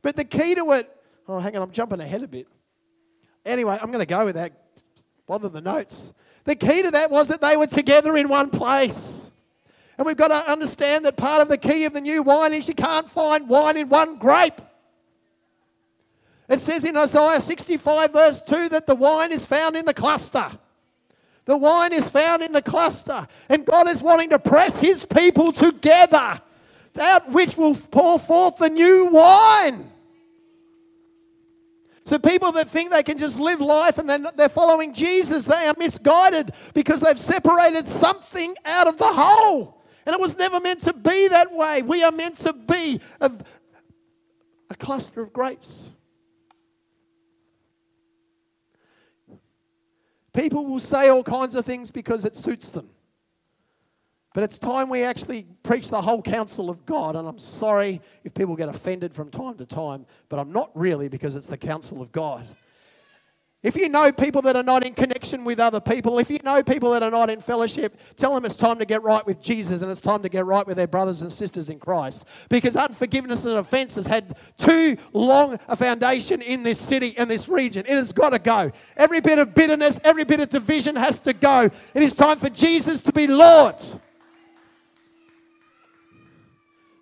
But 0.00 0.16
the 0.16 0.24
key 0.24 0.54
to 0.54 0.72
it, 0.72 0.90
oh, 1.28 1.38
hang 1.38 1.56
on, 1.56 1.62
I'm 1.62 1.72
jumping 1.72 2.00
ahead 2.00 2.22
a 2.22 2.28
bit. 2.28 2.48
Anyway, 3.44 3.76
I'm 3.80 3.88
going 3.88 4.00
to 4.00 4.06
go 4.06 4.24
with 4.24 4.36
that. 4.36 4.52
Bother 5.26 5.48
the 5.48 5.60
notes. 5.60 6.12
The 6.44 6.54
key 6.54 6.82
to 6.82 6.90
that 6.90 7.10
was 7.10 7.28
that 7.28 7.40
they 7.40 7.56
were 7.56 7.66
together 7.66 8.16
in 8.16 8.28
one 8.28 8.50
place. 8.50 9.30
And 9.98 10.06
we've 10.06 10.16
got 10.16 10.28
to 10.28 10.50
understand 10.50 11.04
that 11.04 11.16
part 11.16 11.42
of 11.42 11.48
the 11.48 11.58
key 11.58 11.84
of 11.84 11.92
the 11.92 12.00
new 12.00 12.22
wine 12.22 12.52
is 12.54 12.66
you 12.66 12.74
can't 12.74 13.08
find 13.08 13.48
wine 13.48 13.76
in 13.76 13.88
one 13.88 14.16
grape. 14.16 14.60
It 16.48 16.60
says 16.60 16.84
in 16.84 16.96
Isaiah 16.96 17.40
65, 17.40 18.12
verse 18.12 18.42
2, 18.42 18.70
that 18.70 18.86
the 18.86 18.94
wine 18.94 19.32
is 19.32 19.46
found 19.46 19.76
in 19.76 19.84
the 19.84 19.94
cluster. 19.94 20.46
The 21.44 21.56
wine 21.56 21.92
is 21.92 22.10
found 22.10 22.42
in 22.42 22.52
the 22.52 22.62
cluster. 22.62 23.26
And 23.48 23.64
God 23.64 23.88
is 23.88 24.02
wanting 24.02 24.30
to 24.30 24.38
press 24.38 24.80
his 24.80 25.04
people 25.04 25.52
together, 25.52 26.40
out 27.00 27.30
which 27.30 27.56
will 27.56 27.74
pour 27.74 28.18
forth 28.18 28.58
the 28.58 28.70
new 28.70 29.08
wine. 29.12 29.91
So, 32.04 32.18
people 32.18 32.50
that 32.52 32.68
think 32.68 32.90
they 32.90 33.04
can 33.04 33.16
just 33.16 33.38
live 33.38 33.60
life 33.60 33.98
and 33.98 34.10
they're 34.36 34.48
following 34.48 34.92
Jesus, 34.92 35.44
they 35.44 35.66
are 35.68 35.74
misguided 35.78 36.52
because 36.74 37.00
they've 37.00 37.18
separated 37.18 37.86
something 37.86 38.56
out 38.64 38.88
of 38.88 38.98
the 38.98 39.06
whole. 39.06 39.82
And 40.04 40.14
it 40.14 40.20
was 40.20 40.36
never 40.36 40.58
meant 40.58 40.82
to 40.82 40.92
be 40.92 41.28
that 41.28 41.52
way. 41.52 41.82
We 41.82 42.02
are 42.02 42.10
meant 42.10 42.38
to 42.38 42.52
be 42.52 43.00
a, 43.20 43.30
a 44.68 44.74
cluster 44.74 45.22
of 45.22 45.32
grapes. 45.32 45.90
People 50.32 50.66
will 50.66 50.80
say 50.80 51.08
all 51.08 51.22
kinds 51.22 51.54
of 51.54 51.64
things 51.64 51.90
because 51.90 52.24
it 52.24 52.34
suits 52.34 52.70
them. 52.70 52.88
But 54.34 54.44
it's 54.44 54.58
time 54.58 54.88
we 54.88 55.02
actually 55.02 55.46
preach 55.62 55.90
the 55.90 56.00
whole 56.00 56.22
counsel 56.22 56.70
of 56.70 56.86
God. 56.86 57.16
And 57.16 57.28
I'm 57.28 57.38
sorry 57.38 58.00
if 58.24 58.32
people 58.32 58.56
get 58.56 58.68
offended 58.68 59.14
from 59.14 59.30
time 59.30 59.56
to 59.58 59.66
time, 59.66 60.06
but 60.28 60.38
I'm 60.38 60.52
not 60.52 60.70
really 60.74 61.08
because 61.08 61.34
it's 61.34 61.46
the 61.46 61.58
counsel 61.58 62.00
of 62.00 62.12
God. 62.12 62.46
If 63.62 63.76
you 63.76 63.88
know 63.88 64.10
people 64.10 64.42
that 64.42 64.56
are 64.56 64.64
not 64.64 64.84
in 64.84 64.92
connection 64.92 65.44
with 65.44 65.60
other 65.60 65.78
people, 65.78 66.18
if 66.18 66.30
you 66.30 66.40
know 66.42 66.64
people 66.64 66.90
that 66.92 67.04
are 67.04 67.12
not 67.12 67.30
in 67.30 67.40
fellowship, 67.40 67.96
tell 68.16 68.34
them 68.34 68.44
it's 68.44 68.56
time 68.56 68.78
to 68.78 68.84
get 68.84 69.04
right 69.04 69.24
with 69.24 69.40
Jesus 69.40 69.82
and 69.82 69.90
it's 69.90 70.00
time 70.00 70.20
to 70.22 70.28
get 70.28 70.44
right 70.44 70.66
with 70.66 70.76
their 70.76 70.88
brothers 70.88 71.22
and 71.22 71.32
sisters 71.32 71.68
in 71.68 71.78
Christ. 71.78 72.24
Because 72.48 72.74
unforgiveness 72.74 73.44
and 73.44 73.54
offense 73.54 73.94
has 73.94 74.06
had 74.06 74.36
too 74.58 74.96
long 75.12 75.60
a 75.68 75.76
foundation 75.76 76.42
in 76.42 76.64
this 76.64 76.80
city 76.80 77.14
and 77.16 77.30
this 77.30 77.48
region. 77.48 77.84
It 77.86 77.94
has 77.94 78.12
got 78.12 78.30
to 78.30 78.40
go. 78.40 78.72
Every 78.96 79.20
bit 79.20 79.38
of 79.38 79.54
bitterness, 79.54 80.00
every 80.02 80.24
bit 80.24 80.40
of 80.40 80.48
division 80.48 80.96
has 80.96 81.20
to 81.20 81.32
go. 81.32 81.70
It 81.94 82.02
is 82.02 82.16
time 82.16 82.38
for 82.38 82.50
Jesus 82.50 83.00
to 83.02 83.12
be 83.12 83.28
Lord. 83.28 83.76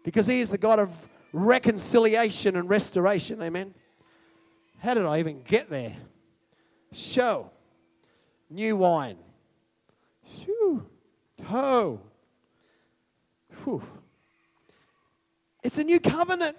Because 0.05 0.27
He 0.27 0.41
is 0.41 0.51
the 0.51 0.59
God 0.59 0.79
of 0.79 0.95
reconciliation 1.33 2.57
and 2.57 2.69
restoration. 2.69 3.43
Amen. 3.43 3.75
How 4.81 4.95
did 4.95 5.05
I 5.05 5.19
even 5.19 5.43
get 5.43 5.71
there? 5.71 5.97
show. 6.93 7.51
New 8.49 8.77
wine. 8.77 9.17
Shoo. 10.39 10.87
Ho. 11.45 12.01
Whew. 13.65 13.83
It's 15.63 15.79
a 15.79 15.85
new 15.85 16.01
covenant. 16.01 16.57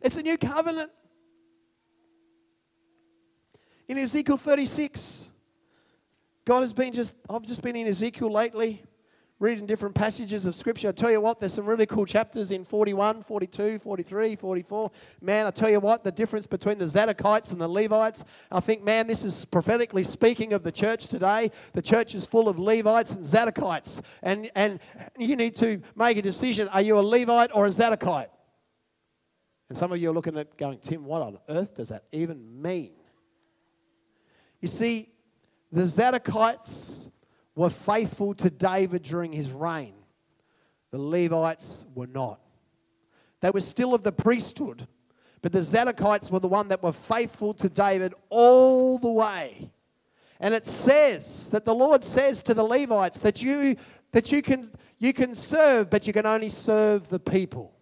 It's 0.00 0.16
a 0.16 0.22
new 0.22 0.36
covenant. 0.36 0.90
In 3.86 3.98
Ezekiel 3.98 4.38
36, 4.38 5.30
God 6.44 6.60
has 6.60 6.72
been 6.72 6.92
just, 6.92 7.14
I've 7.28 7.42
just 7.42 7.62
been 7.62 7.76
in 7.76 7.86
Ezekiel 7.86 8.32
lately 8.32 8.82
reading 9.44 9.66
different 9.66 9.94
passages 9.94 10.46
of 10.46 10.54
scripture. 10.54 10.88
I 10.88 10.92
tell 10.92 11.10
you 11.10 11.20
what, 11.20 11.38
there's 11.38 11.52
some 11.52 11.66
really 11.66 11.84
cool 11.84 12.06
chapters 12.06 12.50
in 12.50 12.64
41, 12.64 13.22
42, 13.24 13.78
43, 13.78 14.36
44. 14.36 14.90
Man, 15.20 15.46
I 15.46 15.50
tell 15.50 15.68
you 15.68 15.80
what, 15.80 16.02
the 16.02 16.10
difference 16.10 16.46
between 16.46 16.78
the 16.78 16.86
Zadokites 16.86 17.52
and 17.52 17.60
the 17.60 17.68
Levites. 17.68 18.24
I 18.50 18.60
think, 18.60 18.82
man, 18.82 19.06
this 19.06 19.22
is 19.22 19.44
prophetically 19.44 20.02
speaking 20.02 20.54
of 20.54 20.62
the 20.62 20.72
church 20.72 21.08
today. 21.08 21.50
The 21.74 21.82
church 21.82 22.14
is 22.14 22.24
full 22.24 22.48
of 22.48 22.58
Levites 22.58 23.10
and 23.10 23.22
Zadokites. 23.22 24.02
And, 24.22 24.50
and 24.54 24.80
you 25.18 25.36
need 25.36 25.56
to 25.56 25.82
make 25.94 26.16
a 26.16 26.22
decision 26.22 26.68
are 26.68 26.80
you 26.80 26.98
a 26.98 27.00
Levite 27.00 27.50
or 27.52 27.66
a 27.66 27.70
Zadokite? 27.70 28.30
And 29.68 29.76
some 29.76 29.92
of 29.92 30.00
you 30.00 30.08
are 30.08 30.14
looking 30.14 30.38
at 30.38 30.56
going, 30.56 30.78
Tim, 30.78 31.04
what 31.04 31.20
on 31.20 31.36
earth 31.50 31.76
does 31.76 31.88
that 31.88 32.04
even 32.12 32.62
mean? 32.62 32.92
You 34.62 34.68
see, 34.68 35.10
the 35.70 35.82
Zadokites 35.82 37.10
were 37.54 37.70
faithful 37.70 38.34
to 38.34 38.50
David 38.50 39.02
during 39.02 39.32
his 39.32 39.50
reign. 39.50 39.94
The 40.90 40.98
Levites 40.98 41.86
were 41.94 42.06
not. 42.06 42.40
They 43.40 43.50
were 43.50 43.60
still 43.60 43.94
of 43.94 44.02
the 44.02 44.12
priesthood, 44.12 44.86
but 45.42 45.52
the 45.52 45.60
Zadokites 45.60 46.30
were 46.30 46.40
the 46.40 46.48
one 46.48 46.68
that 46.68 46.82
were 46.82 46.92
faithful 46.92 47.52
to 47.54 47.68
David 47.68 48.14
all 48.30 48.98
the 48.98 49.10
way. 49.10 49.70
And 50.40 50.54
it 50.54 50.66
says 50.66 51.50
that 51.50 51.64
the 51.64 51.74
Lord 51.74 52.04
says 52.04 52.42
to 52.44 52.54
the 52.54 52.64
Levites 52.64 53.18
that 53.20 53.42
you 53.42 53.76
that 54.12 54.30
you 54.32 54.42
can 54.42 54.70
you 54.98 55.12
can 55.12 55.34
serve, 55.34 55.90
but 55.90 56.06
you 56.06 56.12
can 56.12 56.26
only 56.26 56.48
serve 56.48 57.08
the 57.08 57.18
people. 57.18 57.72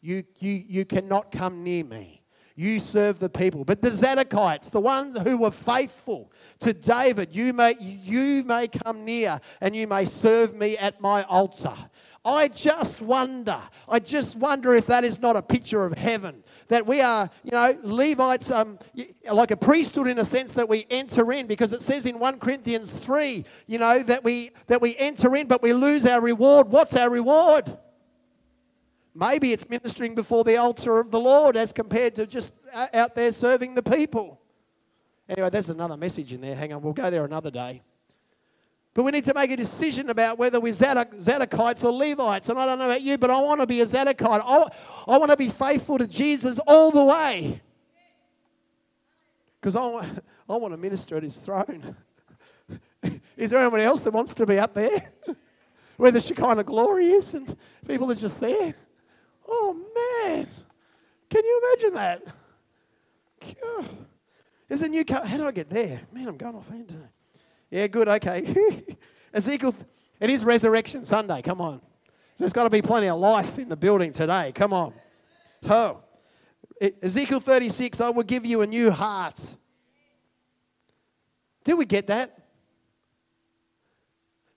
You 0.00 0.24
you 0.38 0.52
you 0.52 0.84
cannot 0.84 1.30
come 1.30 1.62
near 1.62 1.84
me. 1.84 2.21
You 2.54 2.80
serve 2.80 3.18
the 3.18 3.28
people. 3.28 3.64
But 3.64 3.80
the 3.80 3.88
Zadokites, 3.88 4.70
the 4.70 4.80
ones 4.80 5.20
who 5.22 5.38
were 5.38 5.50
faithful 5.50 6.30
to 6.60 6.72
David, 6.72 7.34
you 7.34 7.52
may, 7.52 7.76
you 7.78 8.44
may 8.44 8.68
come 8.68 9.04
near 9.04 9.40
and 9.60 9.74
you 9.74 9.86
may 9.86 10.04
serve 10.04 10.54
me 10.54 10.76
at 10.76 11.00
my 11.00 11.22
altar. 11.24 11.74
I 12.24 12.48
just 12.48 13.02
wonder, 13.02 13.60
I 13.88 13.98
just 13.98 14.36
wonder 14.36 14.74
if 14.74 14.86
that 14.86 15.02
is 15.02 15.18
not 15.18 15.34
a 15.34 15.42
picture 15.42 15.84
of 15.84 15.94
heaven. 15.94 16.44
That 16.68 16.86
we 16.86 17.00
are, 17.00 17.28
you 17.42 17.50
know, 17.50 17.76
Levites, 17.82 18.50
um, 18.50 18.78
like 19.30 19.50
a 19.50 19.56
priesthood 19.56 20.06
in 20.06 20.18
a 20.18 20.24
sense 20.24 20.52
that 20.52 20.68
we 20.68 20.86
enter 20.88 21.32
in, 21.32 21.48
because 21.48 21.72
it 21.72 21.82
says 21.82 22.06
in 22.06 22.20
1 22.20 22.38
Corinthians 22.38 22.92
3, 22.92 23.44
you 23.66 23.78
know, 23.78 24.02
that 24.04 24.22
we, 24.22 24.52
that 24.68 24.80
we 24.80 24.96
enter 24.98 25.34
in, 25.34 25.48
but 25.48 25.62
we 25.62 25.72
lose 25.72 26.06
our 26.06 26.20
reward. 26.20 26.68
What's 26.68 26.94
our 26.94 27.10
reward? 27.10 27.76
Maybe 29.14 29.52
it's 29.52 29.68
ministering 29.68 30.14
before 30.14 30.42
the 30.42 30.56
altar 30.56 30.98
of 30.98 31.10
the 31.10 31.20
Lord 31.20 31.56
as 31.56 31.72
compared 31.72 32.14
to 32.14 32.26
just 32.26 32.52
out 32.94 33.14
there 33.14 33.30
serving 33.30 33.74
the 33.74 33.82
people. 33.82 34.40
Anyway, 35.28 35.50
there's 35.50 35.70
another 35.70 35.96
message 35.96 36.32
in 36.32 36.40
there. 36.40 36.54
Hang 36.54 36.72
on, 36.72 36.82
we'll 36.82 36.92
go 36.92 37.10
there 37.10 37.24
another 37.24 37.50
day. 37.50 37.82
But 38.94 39.04
we 39.04 39.12
need 39.12 39.24
to 39.24 39.34
make 39.34 39.50
a 39.50 39.56
decision 39.56 40.10
about 40.10 40.38
whether 40.38 40.60
we're 40.60 40.74
Zadokites 40.74 41.84
or 41.84 41.92
Levites. 41.92 42.50
And 42.50 42.58
I 42.58 42.66
don't 42.66 42.78
know 42.78 42.86
about 42.86 43.00
you, 43.00 43.16
but 43.16 43.30
I 43.30 43.40
want 43.40 43.60
to 43.60 43.66
be 43.66 43.80
a 43.80 43.84
Zadokite. 43.84 44.42
I, 44.44 44.68
I 45.10 45.18
want 45.18 45.30
to 45.30 45.36
be 45.36 45.48
faithful 45.48 45.96
to 45.98 46.06
Jesus 46.06 46.58
all 46.66 46.90
the 46.90 47.04
way. 47.04 47.62
Because 49.60 49.76
I 49.76 49.86
want, 49.86 50.24
I 50.48 50.56
want 50.56 50.74
to 50.74 50.78
minister 50.78 51.16
at 51.16 51.22
his 51.22 51.38
throne. 51.38 51.96
is 53.36 53.50
there 53.50 53.60
anyone 53.60 53.80
else 53.80 54.02
that 54.02 54.12
wants 54.12 54.34
to 54.34 54.44
be 54.44 54.58
up 54.58 54.74
there? 54.74 55.12
Where 55.96 56.10
the 56.10 56.20
Shekinah 56.20 56.64
glory 56.64 57.12
is 57.12 57.34
and 57.34 57.56
people 57.86 58.10
are 58.10 58.14
just 58.14 58.40
there? 58.40 58.74
Oh, 59.48 59.74
man. 59.74 60.46
Can 61.28 61.44
you 61.44 61.62
imagine 61.64 61.94
that? 61.94 62.22
There's 64.68 64.82
a 64.82 64.88
new 64.88 65.04
car. 65.04 65.24
How 65.24 65.36
do 65.36 65.46
I 65.46 65.52
get 65.52 65.68
there? 65.68 66.00
Man, 66.12 66.28
I'm 66.28 66.36
going 66.36 66.54
off 66.54 66.68
hand 66.68 66.88
today. 66.88 67.00
Yeah, 67.70 67.86
good, 67.86 68.08
okay. 68.08 68.84
Ezekiel, 69.34 69.74
it 70.20 70.30
is 70.30 70.44
Resurrection 70.44 71.04
Sunday. 71.04 71.42
Come 71.42 71.60
on. 71.60 71.80
There's 72.38 72.52
got 72.52 72.64
to 72.64 72.70
be 72.70 72.82
plenty 72.82 73.08
of 73.08 73.18
life 73.18 73.58
in 73.58 73.68
the 73.68 73.76
building 73.76 74.12
today. 74.12 74.52
Come 74.54 74.72
on. 74.72 74.92
Oh. 75.68 76.02
Ezekiel 77.02 77.38
36, 77.38 78.00
I 78.00 78.10
will 78.10 78.24
give 78.24 78.44
you 78.44 78.62
a 78.62 78.66
new 78.66 78.90
heart. 78.90 79.56
Do 81.64 81.76
we 81.76 81.84
get 81.84 82.08
that? 82.08 82.41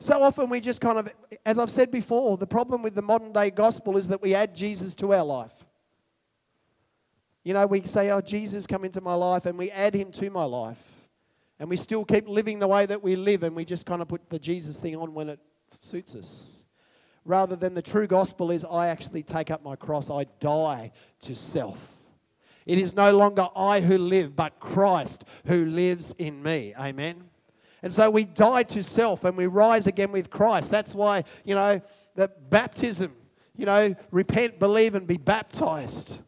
So 0.05 0.21
often 0.21 0.49
we 0.49 0.61
just 0.61 0.81
kind 0.81 0.99
of, 0.99 1.09
as 1.47 1.57
I've 1.57 1.71
said 1.71 1.89
before, 1.89 2.37
the 2.37 2.45
problem 2.45 2.83
with 2.83 2.93
the 2.93 3.01
modern 3.01 3.33
day 3.33 3.49
gospel 3.49 3.97
is 3.97 4.07
that 4.09 4.21
we 4.21 4.35
add 4.35 4.53
Jesus 4.53 4.93
to 4.95 5.15
our 5.15 5.23
life. 5.23 5.65
You 7.43 7.55
know, 7.55 7.65
we 7.65 7.81
say, 7.85 8.11
Oh, 8.11 8.21
Jesus, 8.21 8.67
come 8.67 8.85
into 8.85 9.01
my 9.01 9.15
life, 9.15 9.47
and 9.47 9.57
we 9.57 9.71
add 9.71 9.95
him 9.95 10.11
to 10.11 10.29
my 10.29 10.43
life. 10.43 10.77
And 11.57 11.67
we 11.71 11.75
still 11.75 12.05
keep 12.05 12.27
living 12.27 12.59
the 12.59 12.67
way 12.67 12.85
that 12.85 13.01
we 13.01 13.15
live, 13.15 13.41
and 13.41 13.55
we 13.55 13.65
just 13.65 13.87
kind 13.87 13.99
of 13.99 14.07
put 14.07 14.29
the 14.29 14.37
Jesus 14.37 14.77
thing 14.77 14.95
on 14.95 15.15
when 15.15 15.27
it 15.27 15.39
suits 15.81 16.13
us. 16.13 16.67
Rather 17.23 17.55
than 17.55 17.73
the 17.73 17.81
true 17.81 18.05
gospel 18.05 18.51
is, 18.51 18.63
I 18.63 18.89
actually 18.89 19.23
take 19.23 19.49
up 19.49 19.63
my 19.63 19.75
cross, 19.75 20.11
I 20.11 20.25
die 20.39 20.91
to 21.21 21.35
self. 21.35 21.97
It 22.67 22.77
is 22.77 22.93
no 22.93 23.11
longer 23.11 23.47
I 23.55 23.81
who 23.81 23.97
live, 23.97 24.35
but 24.35 24.59
Christ 24.59 25.25
who 25.47 25.65
lives 25.65 26.13
in 26.19 26.43
me. 26.43 26.75
Amen. 26.79 27.24
And 27.85 27.93
so 27.93 28.09
we 28.09 28.25
die 28.25 28.63
to 28.63 28.81
self 28.81 29.25
and 29.25 29.37
we 29.37 29.45
rise 29.45 29.85
again 29.85 30.11
with 30.11 30.31
Christ. 30.31 30.71
That's 30.71 30.95
why, 30.95 31.23
you 31.43 31.53
know, 31.53 31.79
that 32.15 32.49
baptism, 32.49 33.13
you 33.55 33.67
know, 33.67 33.93
repent, 34.09 34.57
believe, 34.57 34.95
and 34.95 35.05
be 35.05 35.17
baptized. 35.17 36.19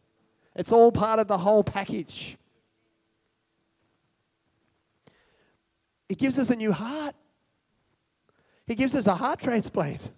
It's 0.54 0.70
all 0.70 0.92
part 0.92 1.18
of 1.18 1.26
the 1.26 1.36
whole 1.36 1.64
package. 1.64 2.38
He 6.08 6.14
gives 6.14 6.38
us 6.38 6.48
a 6.50 6.54
new 6.54 6.70
heart. 6.70 7.16
He 8.64 8.76
gives 8.76 8.94
us 8.94 9.08
a 9.08 9.16
heart 9.16 9.40
transplant. 9.40 10.12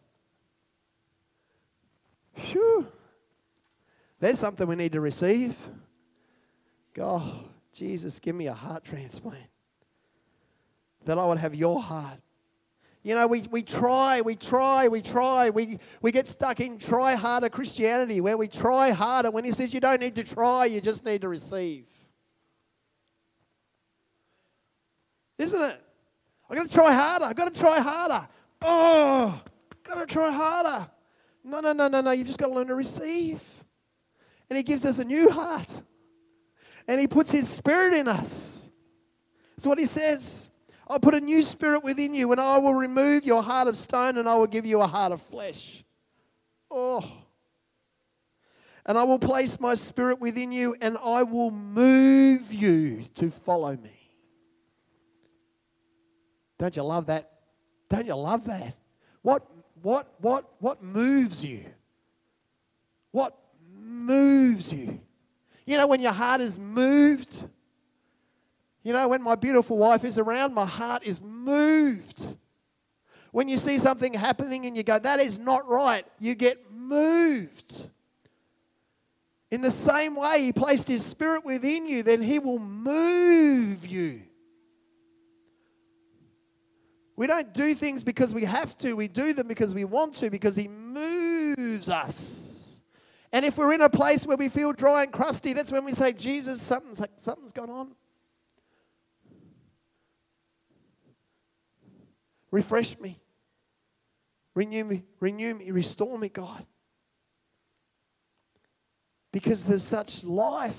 Phew. 2.34 2.86
There's 4.18 4.38
something 4.38 4.68
we 4.68 4.76
need 4.76 4.92
to 4.92 5.00
receive. 5.00 5.56
God, 6.92 7.32
Jesus, 7.72 8.18
give 8.18 8.36
me 8.36 8.46
a 8.46 8.52
heart 8.52 8.84
transplant 8.84 9.46
that 11.04 11.18
I 11.18 11.24
would 11.24 11.38
have 11.38 11.54
your 11.54 11.80
heart. 11.80 12.18
You 13.02 13.14
know, 13.14 13.26
we, 13.26 13.42
we 13.50 13.62
try, 13.62 14.20
we 14.20 14.36
try, 14.36 14.88
we 14.88 15.00
try. 15.00 15.48
We, 15.48 15.78
we 16.02 16.12
get 16.12 16.28
stuck 16.28 16.60
in 16.60 16.78
try 16.78 17.14
harder 17.14 17.48
Christianity 17.48 18.20
where 18.20 18.36
we 18.36 18.46
try 18.46 18.90
harder 18.90 19.30
when 19.30 19.44
he 19.44 19.52
says 19.52 19.72
you 19.72 19.80
don't 19.80 20.00
need 20.00 20.16
to 20.16 20.24
try, 20.24 20.66
you 20.66 20.82
just 20.82 21.04
need 21.04 21.22
to 21.22 21.28
receive. 21.28 21.86
Isn't 25.38 25.62
it? 25.62 25.80
I've 26.50 26.56
got 26.56 26.68
to 26.68 26.74
try 26.74 26.92
harder. 26.92 27.24
I've 27.24 27.36
got 27.36 27.54
to 27.54 27.58
try 27.58 27.80
harder. 27.80 28.28
Oh, 28.60 29.40
got 29.84 29.94
to 29.94 30.06
try 30.06 30.30
harder. 30.30 30.90
No, 31.42 31.60
no, 31.60 31.72
no, 31.72 31.88
no, 31.88 32.02
no. 32.02 32.10
You've 32.10 32.26
just 32.26 32.38
got 32.38 32.48
to 32.48 32.52
learn 32.52 32.66
to 32.66 32.74
receive. 32.74 33.42
And 34.50 34.58
he 34.58 34.62
gives 34.62 34.84
us 34.84 34.98
a 34.98 35.04
new 35.04 35.30
heart. 35.30 35.82
And 36.86 37.00
he 37.00 37.06
puts 37.06 37.30
his 37.30 37.48
spirit 37.48 37.94
in 37.94 38.08
us. 38.08 38.70
That's 39.56 39.66
what 39.66 39.78
he 39.78 39.86
says. 39.86 40.49
I'll 40.90 40.98
put 40.98 41.14
a 41.14 41.20
new 41.20 41.40
spirit 41.40 41.84
within 41.84 42.14
you, 42.14 42.32
and 42.32 42.40
I 42.40 42.58
will 42.58 42.74
remove 42.74 43.24
your 43.24 43.44
heart 43.44 43.68
of 43.68 43.76
stone, 43.76 44.18
and 44.18 44.28
I 44.28 44.34
will 44.34 44.48
give 44.48 44.66
you 44.66 44.80
a 44.80 44.88
heart 44.88 45.12
of 45.12 45.22
flesh. 45.22 45.84
Oh. 46.68 47.08
And 48.84 48.98
I 48.98 49.04
will 49.04 49.20
place 49.20 49.60
my 49.60 49.74
spirit 49.74 50.18
within 50.18 50.50
you, 50.50 50.74
and 50.80 50.98
I 50.98 51.22
will 51.22 51.52
move 51.52 52.52
you 52.52 53.04
to 53.14 53.30
follow 53.30 53.76
me. 53.76 54.16
Don't 56.58 56.74
you 56.74 56.82
love 56.82 57.06
that? 57.06 57.30
Don't 57.88 58.06
you 58.06 58.16
love 58.16 58.46
that? 58.46 58.74
What, 59.22 59.46
what, 59.82 60.12
what, 60.18 60.50
what 60.58 60.82
moves 60.82 61.44
you? 61.44 61.66
What 63.12 63.38
moves 63.78 64.72
you? 64.72 65.00
You 65.66 65.76
know, 65.76 65.86
when 65.86 66.00
your 66.00 66.12
heart 66.12 66.40
is 66.40 66.58
moved, 66.58 67.48
you 68.82 68.92
know, 68.92 69.08
when 69.08 69.22
my 69.22 69.34
beautiful 69.34 69.76
wife 69.76 70.04
is 70.04 70.18
around, 70.18 70.54
my 70.54 70.66
heart 70.66 71.02
is 71.04 71.20
moved. 71.20 72.36
When 73.32 73.48
you 73.48 73.58
see 73.58 73.78
something 73.78 74.14
happening 74.14 74.66
and 74.66 74.76
you 74.76 74.82
go, 74.82 74.98
that 74.98 75.20
is 75.20 75.38
not 75.38 75.68
right, 75.68 76.04
you 76.18 76.34
get 76.34 76.70
moved. 76.72 77.90
In 79.50 79.60
the 79.60 79.70
same 79.70 80.16
way, 80.16 80.44
He 80.44 80.52
placed 80.52 80.88
His 80.88 81.04
Spirit 81.04 81.44
within 81.44 81.86
you, 81.86 82.02
then 82.02 82.22
He 82.22 82.38
will 82.38 82.58
move 82.58 83.86
you. 83.86 84.22
We 87.16 87.26
don't 87.26 87.52
do 87.52 87.74
things 87.74 88.02
because 88.02 88.32
we 88.32 88.44
have 88.46 88.78
to, 88.78 88.94
we 88.94 89.06
do 89.06 89.34
them 89.34 89.46
because 89.46 89.74
we 89.74 89.84
want 89.84 90.14
to, 90.16 90.30
because 90.30 90.56
He 90.56 90.68
moves 90.68 91.88
us. 91.88 92.80
And 93.32 93.44
if 93.44 93.58
we're 93.58 93.74
in 93.74 93.82
a 93.82 93.90
place 93.90 94.26
where 94.26 94.36
we 94.36 94.48
feel 94.48 94.72
dry 94.72 95.02
and 95.02 95.12
crusty, 95.12 95.52
that's 95.52 95.70
when 95.70 95.84
we 95.84 95.92
say, 95.92 96.12
Jesus, 96.12 96.62
something's, 96.62 97.00
something's 97.18 97.52
gone 97.52 97.70
on. 97.70 97.94
Refresh 102.50 102.98
me. 102.98 103.20
Renew 104.54 104.84
me. 104.84 105.04
Renew 105.20 105.54
me. 105.54 105.70
Restore 105.70 106.18
me, 106.18 106.28
God. 106.28 106.66
Because 109.32 109.64
there's 109.64 109.84
such 109.84 110.24
life 110.24 110.78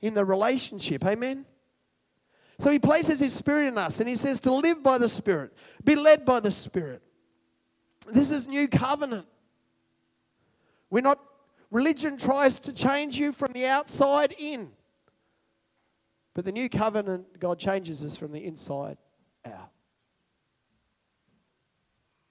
in 0.00 0.14
the 0.14 0.24
relationship. 0.24 1.04
Amen. 1.04 1.46
So 2.58 2.70
he 2.70 2.78
places 2.78 3.20
his 3.20 3.34
spirit 3.34 3.68
in 3.68 3.78
us 3.78 4.00
and 4.00 4.08
he 4.08 4.16
says 4.16 4.40
to 4.40 4.54
live 4.54 4.82
by 4.82 4.98
the 4.98 5.08
spirit, 5.08 5.52
be 5.84 5.94
led 5.94 6.24
by 6.24 6.40
the 6.40 6.50
spirit. 6.50 7.02
This 8.06 8.30
is 8.30 8.46
new 8.46 8.68
covenant. 8.68 9.26
We're 10.90 11.02
not, 11.02 11.18
religion 11.70 12.16
tries 12.16 12.60
to 12.60 12.72
change 12.72 13.18
you 13.18 13.32
from 13.32 13.52
the 13.52 13.66
outside 13.66 14.34
in. 14.38 14.70
But 16.34 16.44
the 16.44 16.52
new 16.52 16.68
covenant, 16.68 17.40
God 17.40 17.58
changes 17.58 18.04
us 18.04 18.16
from 18.16 18.32
the 18.32 18.44
inside 18.44 18.98
out. 19.44 19.70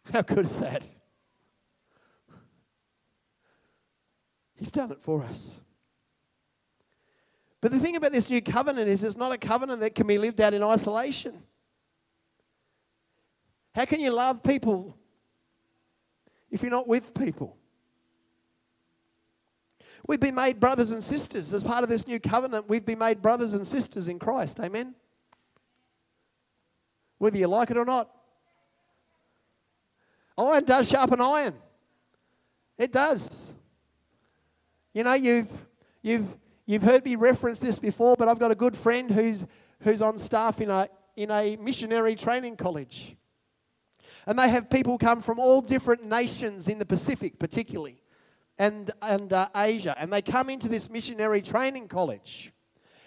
How 0.14 0.22
good 0.22 0.46
is 0.46 0.60
that? 0.60 0.88
He's 4.56 4.72
done 4.72 4.92
it 4.92 5.02
for 5.02 5.24
us. 5.24 5.60
But 7.62 7.72
the 7.72 7.80
thing 7.80 7.96
about 7.96 8.12
this 8.12 8.30
new 8.30 8.42
covenant 8.42 8.88
is 8.88 9.04
it's 9.04 9.18
not 9.18 9.32
a 9.32 9.38
covenant 9.38 9.80
that 9.82 9.96
can 9.96 10.08
be 10.08 10.18
lived 10.18 10.40
out 10.40 10.54
in 10.54 10.62
isolation. 10.64 11.42
How 13.74 13.86
can 13.86 14.00
you 14.00 14.12
love 14.12 14.44
people 14.44 14.96
if 16.50 16.62
you're 16.62 16.72
not 16.72 16.88
with 16.88 17.14
people? 17.14 17.58
We've 20.08 20.20
been 20.20 20.36
made 20.36 20.60
brothers 20.60 20.92
and 20.92 21.04
sisters. 21.04 21.54
As 21.54 21.64
part 21.64 21.84
of 21.84 21.90
this 21.90 22.08
new 22.08 22.20
covenant, 22.20 22.70
we've 22.70 22.86
been 22.86 23.00
made 23.00 23.22
brothers 23.22 23.54
and 23.54 23.66
sisters 23.66 24.08
in 24.08 24.20
Christ. 24.20 24.60
Amen? 24.60 24.94
Whether 27.18 27.38
you 27.38 27.48
like 27.48 27.72
it 27.72 27.78
or 27.78 27.86
not. 27.86 28.15
Iron 30.38 30.64
does 30.66 30.90
sharpen 30.90 31.22
iron. 31.22 31.56
It 32.78 32.92
does. 32.92 33.54
You 34.94 35.04
know, 35.04 35.14
you've, 35.14 35.52
you've, 36.02 36.38
you've 36.66 36.84
heard 36.84 37.06
me 37.06 37.16
reference 37.16 37.60
this 37.60 37.80
before, 37.80 38.16
but 38.18 38.28
I've 38.28 38.40
got 38.40 38.52
a 38.52 38.56
good 38.56 38.76
friend 38.76 39.10
who's, 39.10 39.46
who's 39.82 40.02
on 40.02 40.18
staff 40.18 40.62
in 40.62 40.70
a, 40.70 40.90
in 41.16 41.32
a 41.32 41.56
missionary 41.58 42.16
training 42.16 42.58
college. 42.58 43.16
And 44.28 44.40
they 44.40 44.50
have 44.50 44.70
people 44.70 44.98
come 44.98 45.22
from 45.22 45.40
all 45.40 45.62
different 45.62 46.04
nations 46.04 46.68
in 46.68 46.80
the 46.80 46.86
Pacific, 46.86 47.40
particularly, 47.40 48.02
and, 48.58 48.92
and 49.02 49.32
uh, 49.32 49.50
Asia. 49.56 49.96
And 49.98 50.12
they 50.12 50.22
come 50.22 50.50
into 50.50 50.68
this 50.68 50.90
missionary 50.90 51.42
training 51.42 51.88
college. 51.88 52.52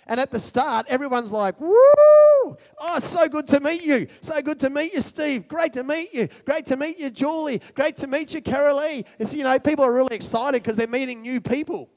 And 0.08 0.18
at 0.18 0.30
the 0.30 0.38
start, 0.38 0.86
everyone's 0.88 1.30
like, 1.30 1.60
woo! 1.60 1.68
Oh, 1.70 2.56
it's 2.96 3.06
so 3.06 3.28
good 3.28 3.46
to 3.48 3.60
meet 3.60 3.84
you. 3.84 4.08
So 4.22 4.40
good 4.40 4.58
to 4.60 4.70
meet 4.70 4.94
you, 4.94 5.02
Steve. 5.02 5.46
Great 5.46 5.74
to 5.74 5.84
meet 5.84 6.14
you. 6.14 6.28
Great 6.46 6.64
to 6.66 6.76
meet 6.76 6.98
you, 6.98 7.10
Julie. 7.10 7.60
Great 7.74 7.98
to 7.98 8.06
meet 8.06 8.32
you, 8.32 8.40
Carolee. 8.40 9.06
It's, 9.18 9.34
you 9.34 9.44
know, 9.44 9.58
people 9.58 9.84
are 9.84 9.92
really 9.92 10.16
excited 10.16 10.62
because 10.62 10.78
they're 10.78 10.86
meeting 10.86 11.20
new 11.20 11.42
people. 11.42 11.90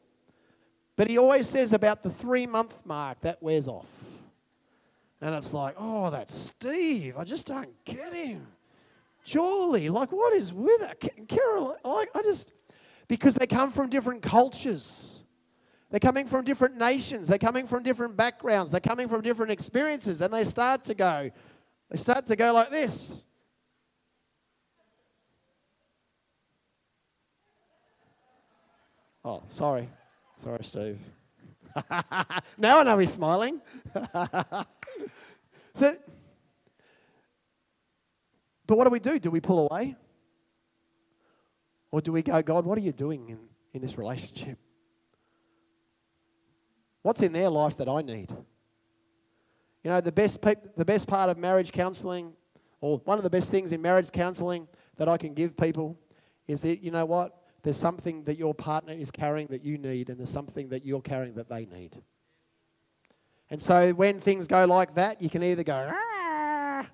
But 0.98 1.10
he 1.10 1.18
always 1.18 1.48
says 1.48 1.72
about 1.72 2.04
the 2.04 2.10
three 2.10 2.46
month 2.46 2.78
mark, 2.86 3.22
that 3.22 3.42
wears 3.42 3.68
off. 3.68 3.88
And 5.22 5.34
it's 5.34 5.54
like, 5.54 5.76
oh, 5.78 6.10
that's 6.10 6.36
Steve. 6.36 7.16
I 7.18 7.24
just 7.24 7.48
don't 7.48 7.72
get 7.86 8.14
him. 8.14 8.46
Julie, 9.24 9.90
like, 9.90 10.12
what 10.12 10.34
is 10.34 10.52
with 10.52 10.82
it? 10.82 11.28
Carol, 11.30 11.78
like, 11.86 12.10
I 12.14 12.24
just, 12.24 12.52
because 13.08 13.36
they 13.36 13.48
come 13.48 13.72
from 13.72 13.90
different 13.90 14.22
cultures. 14.22 15.21
They're 15.92 16.00
coming 16.00 16.26
from 16.26 16.46
different 16.46 16.78
nations. 16.78 17.28
They're 17.28 17.38
coming 17.38 17.68
from 17.68 17.84
different 17.84 18.16
backgrounds. 18.16 18.72
They're 18.72 18.80
coming 18.80 19.10
from 19.10 19.22
different 19.22 19.52
experiences. 19.52 20.22
And 20.22 20.34
they 20.34 20.46
start 20.46 20.86
to 20.86 20.94
go, 20.94 21.30
they 21.90 21.98
start 21.98 22.26
to 22.28 22.36
go 22.38 22.54
like 22.54 22.72
this. 22.72 23.26
Oh, 29.24 29.44
sorry. 29.50 29.90
Sorry, 30.42 30.64
Steve. 30.64 30.98
now 32.58 32.80
I 32.80 32.84
know 32.84 32.98
he's 32.98 33.12
smiling. 33.12 33.62
so, 35.74 35.94
but 38.66 38.78
what 38.78 38.86
do 38.86 38.90
we 38.90 39.00
do? 39.00 39.20
Do 39.20 39.30
we 39.30 39.42
pull 39.42 39.68
away? 39.70 39.98
Or 41.92 42.00
do 42.00 42.14
we 42.14 42.22
go, 42.22 42.42
God, 42.42 42.66
what 42.66 42.78
are 42.78 42.82
you 42.82 42.94
doing 42.94 43.28
in, 43.28 43.40
in 43.74 43.82
this 43.82 43.98
relationship? 43.98 44.58
What's 47.02 47.22
in 47.22 47.34
their 47.34 47.50
life 47.50 47.78
that 47.78 47.90
I 47.90 48.02
need? 48.02 48.32
You 49.84 49.90
know, 49.90 50.02
the 50.02 50.12
best, 50.12 50.42
pe- 50.42 50.56
the 50.78 50.86
best 50.86 51.08
part 51.08 51.30
of 51.30 51.38
marriage 51.38 51.72
counseling, 51.72 52.34
or 52.80 53.00
one 53.06 53.18
of 53.18 53.24
the 53.24 53.30
best 53.30 53.50
things 53.50 53.72
in 53.72 53.82
marriage 53.82 54.12
counseling 54.12 54.68
that 54.98 55.10
I 55.10 55.18
can 55.18 55.34
give 55.34 55.58
people 55.58 55.98
is 56.48 56.62
that, 56.62 56.84
you 56.84 56.92
know 56.92 57.06
what? 57.06 57.38
There's 57.64 57.78
something 57.78 58.24
that 58.26 58.38
your 58.38 58.54
partner 58.54 58.94
is 58.94 59.12
carrying 59.12 59.48
that 59.48 59.64
you 59.64 59.78
need, 59.78 60.10
and 60.10 60.20
there's 60.20 60.30
something 60.30 60.70
that 60.70 60.86
you're 60.86 61.02
carrying 61.02 61.36
that 61.36 61.50
they 61.50 61.66
need. 61.66 62.02
And 63.50 63.62
so 63.62 63.92
when 63.92 64.20
things 64.20 64.48
go 64.48 64.66
like 64.66 64.96
that, 64.96 65.22
you 65.22 65.30
can 65.30 65.44
either 65.44 65.64
go, 65.64 65.92
ah, 65.94 66.88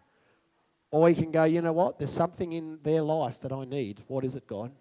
or 0.91 1.09
you 1.09 1.15
can 1.15 1.31
go, 1.31 1.43
you 1.43 1.61
know 1.61 1.73
what? 1.73 1.99
There's 1.99 2.11
something 2.11 2.53
in 2.53 2.79
their 2.83 3.01
life 3.01 3.39
that 3.41 3.51
I 3.51 3.65
need. 3.65 4.03
What 4.07 4.23
is 4.23 4.35
it, 4.35 4.47
God? 4.47 4.71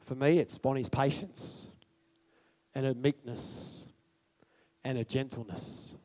For 0.00 0.14
me, 0.14 0.38
it's 0.38 0.58
Bonnie's 0.58 0.88
patience 0.88 1.68
and 2.74 2.86
a 2.86 2.94
meekness 2.94 3.88
and 4.84 4.98
a 4.98 5.04
gentleness. 5.04 5.96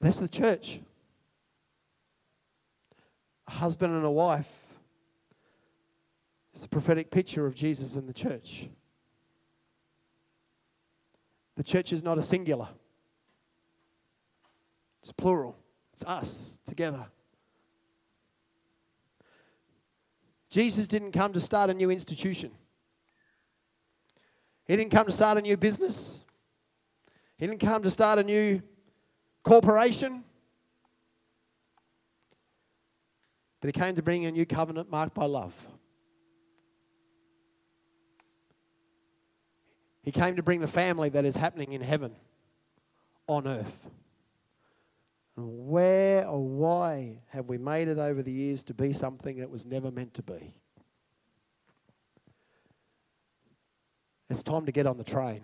That's 0.00 0.16
the 0.16 0.28
church. 0.28 0.80
A 3.46 3.50
husband 3.50 3.94
and 3.94 4.04
a 4.04 4.10
wife. 4.10 4.50
It's 6.54 6.64
a 6.64 6.68
prophetic 6.68 7.10
picture 7.10 7.46
of 7.46 7.54
Jesus 7.54 7.96
and 7.96 8.08
the 8.08 8.12
church. 8.12 8.68
The 11.56 11.62
church 11.62 11.92
is 11.92 12.02
not 12.02 12.18
a 12.18 12.22
singular. 12.22 12.68
It's 15.02 15.12
plural, 15.12 15.56
it's 15.94 16.04
us 16.04 16.58
together. 16.66 17.06
Jesus 20.50 20.88
didn't 20.88 21.12
come 21.12 21.32
to 21.32 21.40
start 21.40 21.70
a 21.70 21.74
new 21.74 21.90
institution. 21.90 22.50
He 24.66 24.76
didn't 24.76 24.90
come 24.90 25.06
to 25.06 25.12
start 25.12 25.38
a 25.38 25.42
new 25.42 25.56
business. 25.56 26.20
He 27.36 27.46
didn't 27.46 27.60
come 27.60 27.82
to 27.82 27.90
start 27.90 28.18
a 28.18 28.24
new 28.24 28.60
corporation. 29.42 30.24
But 33.60 33.68
he 33.68 33.72
came 33.72 33.94
to 33.94 34.02
bring 34.02 34.26
a 34.26 34.32
new 34.32 34.44
covenant 34.44 34.90
marked 34.90 35.14
by 35.14 35.26
love. 35.26 35.54
He 40.02 40.12
came 40.12 40.36
to 40.36 40.42
bring 40.42 40.60
the 40.60 40.68
family 40.68 41.10
that 41.10 41.24
is 41.24 41.36
happening 41.36 41.72
in 41.72 41.80
heaven 41.80 42.16
on 43.26 43.46
earth. 43.46 43.86
Where 45.46 46.26
or 46.26 46.42
why 46.42 47.20
have 47.28 47.48
we 47.48 47.58
made 47.58 47.88
it 47.88 47.98
over 47.98 48.22
the 48.22 48.32
years 48.32 48.62
to 48.64 48.74
be 48.74 48.92
something 48.92 49.38
that 49.38 49.50
was 49.50 49.66
never 49.66 49.90
meant 49.90 50.14
to 50.14 50.22
be? 50.22 50.54
It's 54.28 54.42
time 54.42 54.66
to 54.66 54.72
get 54.72 54.86
on 54.86 54.96
the 54.96 55.04
train 55.04 55.42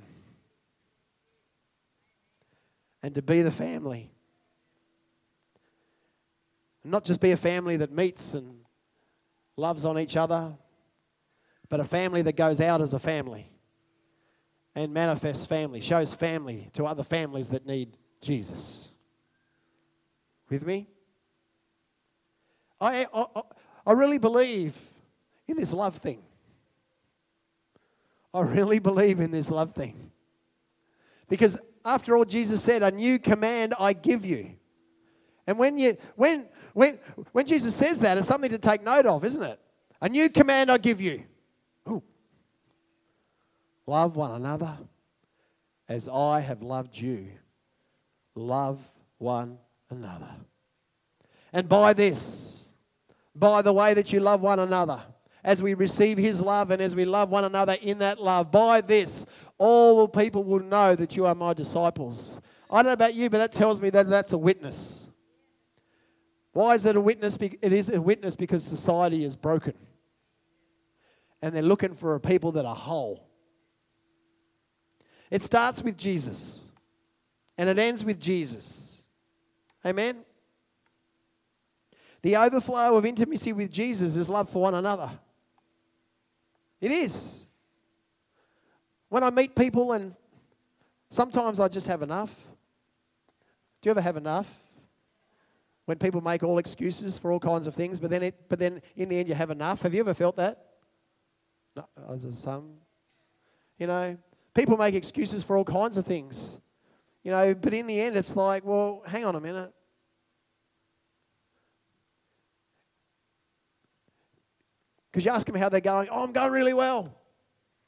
and 3.02 3.14
to 3.14 3.22
be 3.22 3.42
the 3.42 3.50
family. 3.50 4.10
And 6.82 6.92
Not 6.92 7.04
just 7.04 7.20
be 7.20 7.32
a 7.32 7.36
family 7.36 7.76
that 7.78 7.92
meets 7.92 8.34
and 8.34 8.60
loves 9.56 9.84
on 9.84 9.98
each 9.98 10.16
other, 10.16 10.54
but 11.68 11.80
a 11.80 11.84
family 11.84 12.22
that 12.22 12.36
goes 12.36 12.60
out 12.60 12.80
as 12.80 12.92
a 12.92 12.98
family 12.98 13.50
and 14.74 14.92
manifests 14.92 15.46
family, 15.46 15.80
shows 15.80 16.14
family 16.14 16.68
to 16.74 16.84
other 16.84 17.02
families 17.02 17.48
that 17.50 17.66
need 17.66 17.96
Jesus. 18.20 18.90
With 20.48 20.64
me? 20.64 20.86
I, 22.80 23.06
I, 23.12 23.42
I 23.86 23.92
really 23.92 24.18
believe 24.18 24.76
in 25.48 25.56
this 25.56 25.72
love 25.72 25.96
thing. 25.96 26.22
I 28.34 28.42
really 28.42 28.78
believe 28.78 29.20
in 29.20 29.30
this 29.30 29.50
love 29.50 29.72
thing. 29.72 30.10
Because 31.28 31.56
after 31.84 32.16
all, 32.16 32.24
Jesus 32.24 32.62
said, 32.62 32.82
A 32.82 32.90
new 32.90 33.18
command 33.18 33.74
I 33.78 33.92
give 33.92 34.26
you. 34.26 34.52
And 35.46 35.58
when, 35.58 35.78
you, 35.78 35.96
when, 36.16 36.48
when, 36.74 36.98
when 37.32 37.46
Jesus 37.46 37.74
says 37.74 38.00
that, 38.00 38.18
it's 38.18 38.28
something 38.28 38.50
to 38.50 38.58
take 38.58 38.82
note 38.82 39.06
of, 39.06 39.24
isn't 39.24 39.42
it? 39.42 39.60
A 40.00 40.08
new 40.08 40.28
command 40.28 40.70
I 40.70 40.78
give 40.78 41.00
you. 41.00 41.22
Ooh. 41.88 42.02
Love 43.86 44.16
one 44.16 44.32
another 44.32 44.76
as 45.88 46.08
I 46.08 46.40
have 46.40 46.62
loved 46.62 46.98
you. 46.98 47.28
Love 48.34 48.80
one 49.18 49.58
another. 49.90 50.30
And 51.52 51.68
by 51.68 51.92
this, 51.92 52.68
by 53.34 53.62
the 53.62 53.72
way 53.72 53.94
that 53.94 54.12
you 54.12 54.20
love 54.20 54.40
one 54.40 54.58
another, 54.58 55.00
as 55.44 55.62
we 55.62 55.74
receive 55.74 56.18
his 56.18 56.40
love 56.42 56.70
and 56.70 56.82
as 56.82 56.96
we 56.96 57.04
love 57.04 57.30
one 57.30 57.44
another 57.44 57.76
in 57.80 57.98
that 57.98 58.20
love, 58.20 58.50
by 58.50 58.80
this, 58.80 59.24
all 59.58 60.08
people 60.08 60.42
will 60.42 60.60
know 60.60 60.94
that 60.96 61.16
you 61.16 61.24
are 61.24 61.34
my 61.34 61.54
disciples. 61.54 62.40
I 62.70 62.82
don't 62.82 62.86
know 62.86 62.92
about 62.92 63.14
you, 63.14 63.30
but 63.30 63.38
that 63.38 63.52
tells 63.52 63.80
me 63.80 63.90
that 63.90 64.08
that's 64.08 64.32
a 64.32 64.38
witness. 64.38 65.08
Why 66.52 66.74
is 66.74 66.84
it 66.84 66.96
a 66.96 67.00
witness? 67.00 67.36
It 67.40 67.72
is 67.72 67.88
a 67.90 68.00
witness 68.00 68.34
because 68.34 68.64
society 68.64 69.24
is 69.24 69.36
broken. 69.36 69.74
And 71.42 71.54
they're 71.54 71.62
looking 71.62 71.92
for 71.92 72.14
a 72.14 72.20
people 72.20 72.52
that 72.52 72.64
are 72.64 72.74
whole. 72.74 73.28
It 75.30 75.42
starts 75.42 75.82
with 75.82 75.96
Jesus 75.96 76.70
and 77.58 77.68
it 77.68 77.78
ends 77.78 78.04
with 78.04 78.18
Jesus. 78.18 78.85
Amen? 79.86 80.24
The 82.22 82.36
overflow 82.36 82.96
of 82.96 83.06
intimacy 83.06 83.52
with 83.52 83.70
Jesus 83.70 84.16
is 84.16 84.28
love 84.28 84.50
for 84.50 84.62
one 84.62 84.74
another. 84.74 85.10
It 86.80 86.90
is. 86.90 87.46
When 89.08 89.22
I 89.22 89.30
meet 89.30 89.54
people, 89.54 89.92
and 89.92 90.16
sometimes 91.08 91.60
I 91.60 91.68
just 91.68 91.86
have 91.86 92.02
enough. 92.02 92.34
Do 93.80 93.88
you 93.88 93.90
ever 93.92 94.00
have 94.00 94.16
enough? 94.16 94.52
When 95.84 95.98
people 95.98 96.20
make 96.20 96.42
all 96.42 96.58
excuses 96.58 97.16
for 97.16 97.30
all 97.30 97.38
kinds 97.38 97.68
of 97.68 97.74
things, 97.76 98.00
but 98.00 98.10
then, 98.10 98.24
it, 98.24 98.48
but 98.48 98.58
then 98.58 98.82
in 98.96 99.08
the 99.08 99.18
end 99.18 99.28
you 99.28 99.36
have 99.36 99.52
enough. 99.52 99.82
Have 99.82 99.94
you 99.94 100.00
ever 100.00 100.14
felt 100.14 100.36
that? 100.36 100.66
No, 101.76 101.86
some. 102.32 102.72
You 103.78 103.86
know, 103.86 104.18
people 104.52 104.76
make 104.76 104.96
excuses 104.96 105.44
for 105.44 105.56
all 105.56 105.64
kinds 105.64 105.96
of 105.96 106.04
things. 106.04 106.58
You 107.26 107.32
know, 107.32 107.56
but 107.56 107.74
in 107.74 107.88
the 107.88 108.00
end 108.00 108.16
it's 108.16 108.36
like, 108.36 108.64
well, 108.64 109.02
hang 109.04 109.24
on 109.24 109.34
a 109.34 109.40
minute. 109.40 109.72
Because 115.10 115.24
you 115.24 115.32
ask 115.32 115.44
them 115.44 115.56
how 115.56 115.68
they're 115.68 115.80
going, 115.80 116.08
oh, 116.08 116.22
I'm 116.22 116.30
going 116.30 116.52
really 116.52 116.72
well. 116.72 117.12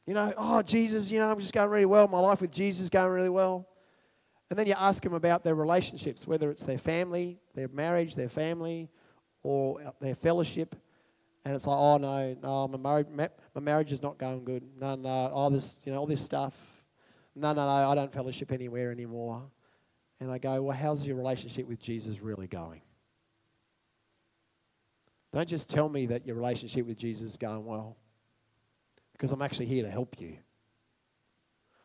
You 0.06 0.14
know, 0.14 0.34
oh, 0.36 0.60
Jesus, 0.62 1.08
you 1.08 1.20
know, 1.20 1.30
I'm 1.30 1.38
just 1.38 1.52
going 1.52 1.70
really 1.70 1.84
well. 1.84 2.08
My 2.08 2.18
life 2.18 2.40
with 2.40 2.50
Jesus 2.50 2.80
is 2.80 2.90
going 2.90 3.12
really 3.12 3.28
well. 3.28 3.68
And 4.50 4.58
then 4.58 4.66
you 4.66 4.74
ask 4.76 5.04
them 5.04 5.14
about 5.14 5.44
their 5.44 5.54
relationships, 5.54 6.26
whether 6.26 6.50
it's 6.50 6.64
their 6.64 6.76
family, 6.76 7.38
their 7.54 7.68
marriage, 7.68 8.16
their 8.16 8.28
family, 8.28 8.90
or 9.44 9.80
their 10.00 10.16
fellowship. 10.16 10.74
And 11.44 11.54
it's 11.54 11.64
like, 11.64 11.78
oh, 11.78 11.96
no, 11.98 12.36
no, 12.42 12.66
my 12.66 12.76
marriage, 12.76 13.06
my 13.54 13.60
marriage 13.60 13.92
is 13.92 14.02
not 14.02 14.18
going 14.18 14.42
good. 14.42 14.64
No, 14.80 14.96
no, 14.96 15.48
this, 15.50 15.78
you 15.84 15.92
know, 15.92 16.00
all 16.00 16.06
this 16.06 16.24
stuff. 16.24 16.67
No, 17.40 17.52
no, 17.52 17.66
no, 17.66 17.90
I 17.90 17.94
don't 17.94 18.12
fellowship 18.12 18.50
anywhere 18.52 18.90
anymore. 18.90 19.50
And 20.20 20.30
I 20.30 20.38
go, 20.38 20.60
well, 20.62 20.76
how's 20.76 21.06
your 21.06 21.16
relationship 21.16 21.68
with 21.68 21.78
Jesus 21.78 22.20
really 22.20 22.48
going? 22.48 22.82
Don't 25.32 25.48
just 25.48 25.70
tell 25.70 25.88
me 25.88 26.06
that 26.06 26.26
your 26.26 26.34
relationship 26.34 26.86
with 26.86 26.98
Jesus 26.98 27.30
is 27.30 27.36
going 27.36 27.64
well, 27.64 27.96
because 29.12 29.30
I'm 29.30 29.42
actually 29.42 29.66
here 29.66 29.84
to 29.84 29.90
help 29.90 30.20
you. 30.20 30.38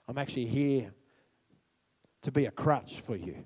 I'm 0.07 0.17
actually 0.17 0.47
here 0.47 0.93
to 2.23 2.31
be 2.31 2.45
a 2.45 2.51
crutch 2.51 3.01
for 3.01 3.15
you, 3.15 3.45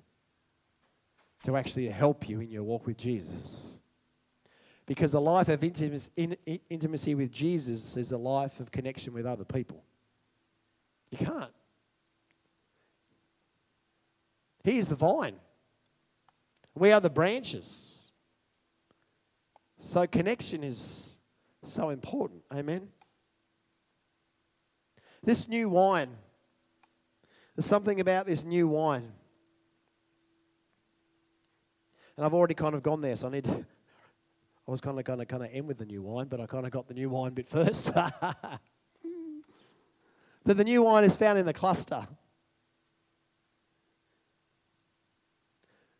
to 1.44 1.56
actually 1.56 1.88
help 1.88 2.28
you 2.28 2.40
in 2.40 2.50
your 2.50 2.62
walk 2.62 2.86
with 2.86 2.96
Jesus. 2.96 3.80
Because 4.86 5.12
a 5.12 5.20
life 5.20 5.48
of 5.48 5.62
intimacy 5.62 7.14
with 7.14 7.30
Jesus 7.30 7.96
is 7.96 8.12
a 8.12 8.16
life 8.16 8.60
of 8.60 8.70
connection 8.70 9.12
with 9.12 9.26
other 9.26 9.44
people. 9.44 9.84
You 11.10 11.18
can't. 11.18 11.50
He 14.64 14.78
is 14.78 14.88
the 14.88 14.96
vine. 14.96 15.36
We 16.74 16.92
are 16.92 17.00
the 17.00 17.10
branches. 17.10 18.10
So, 19.78 20.06
connection 20.06 20.64
is 20.64 21.20
so 21.64 21.90
important. 21.90 22.42
Amen. 22.52 22.88
This 25.22 25.48
new 25.48 25.68
wine, 25.68 26.10
there's 27.54 27.66
something 27.66 28.00
about 28.00 28.26
this 28.26 28.44
new 28.44 28.68
wine. 28.68 29.12
And 32.16 32.26
I've 32.26 32.34
already 32.34 32.54
kind 32.54 32.74
of 32.74 32.82
gone 32.82 33.00
there, 33.00 33.14
so 33.16 33.28
I 33.28 33.30
need 33.30 33.44
to. 33.44 33.52
I 34.68 34.70
was 34.70 34.80
kind 34.82 34.98
of 34.98 35.04
going 35.04 35.18
to 35.18 35.24
kind 35.24 35.42
of 35.42 35.48
end 35.50 35.66
with 35.66 35.78
the 35.78 35.86
new 35.86 36.02
wine, 36.02 36.26
but 36.26 36.40
I 36.40 36.46
kind 36.46 36.66
of 36.66 36.72
got 36.72 36.88
the 36.88 36.94
new 36.94 37.08
wine 37.08 37.32
bit 37.32 37.48
first. 37.48 37.86
that 37.94 38.60
the 40.44 40.64
new 40.64 40.82
wine 40.82 41.04
is 41.04 41.16
found 41.16 41.38
in 41.38 41.46
the 41.46 41.54
cluster. 41.54 42.06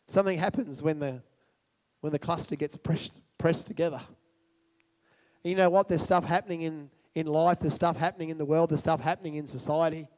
Something 0.08 0.38
happens 0.38 0.82
when 0.82 0.98
the 0.98 1.22
when 2.00 2.12
the 2.12 2.18
cluster 2.18 2.56
gets 2.56 2.76
pressed 2.76 3.20
pressed 3.36 3.66
together. 3.66 4.00
you 5.44 5.54
know 5.54 5.70
what? 5.70 5.88
There's 5.88 6.02
stuff 6.02 6.24
happening 6.24 6.62
in, 6.62 6.90
in 7.14 7.26
life, 7.26 7.60
there's 7.60 7.74
stuff 7.74 7.96
happening 7.96 8.30
in 8.30 8.38
the 8.38 8.44
world, 8.44 8.70
there's 8.70 8.80
stuff 8.80 9.00
happening 9.00 9.36
in 9.36 9.46
society. 9.46 10.08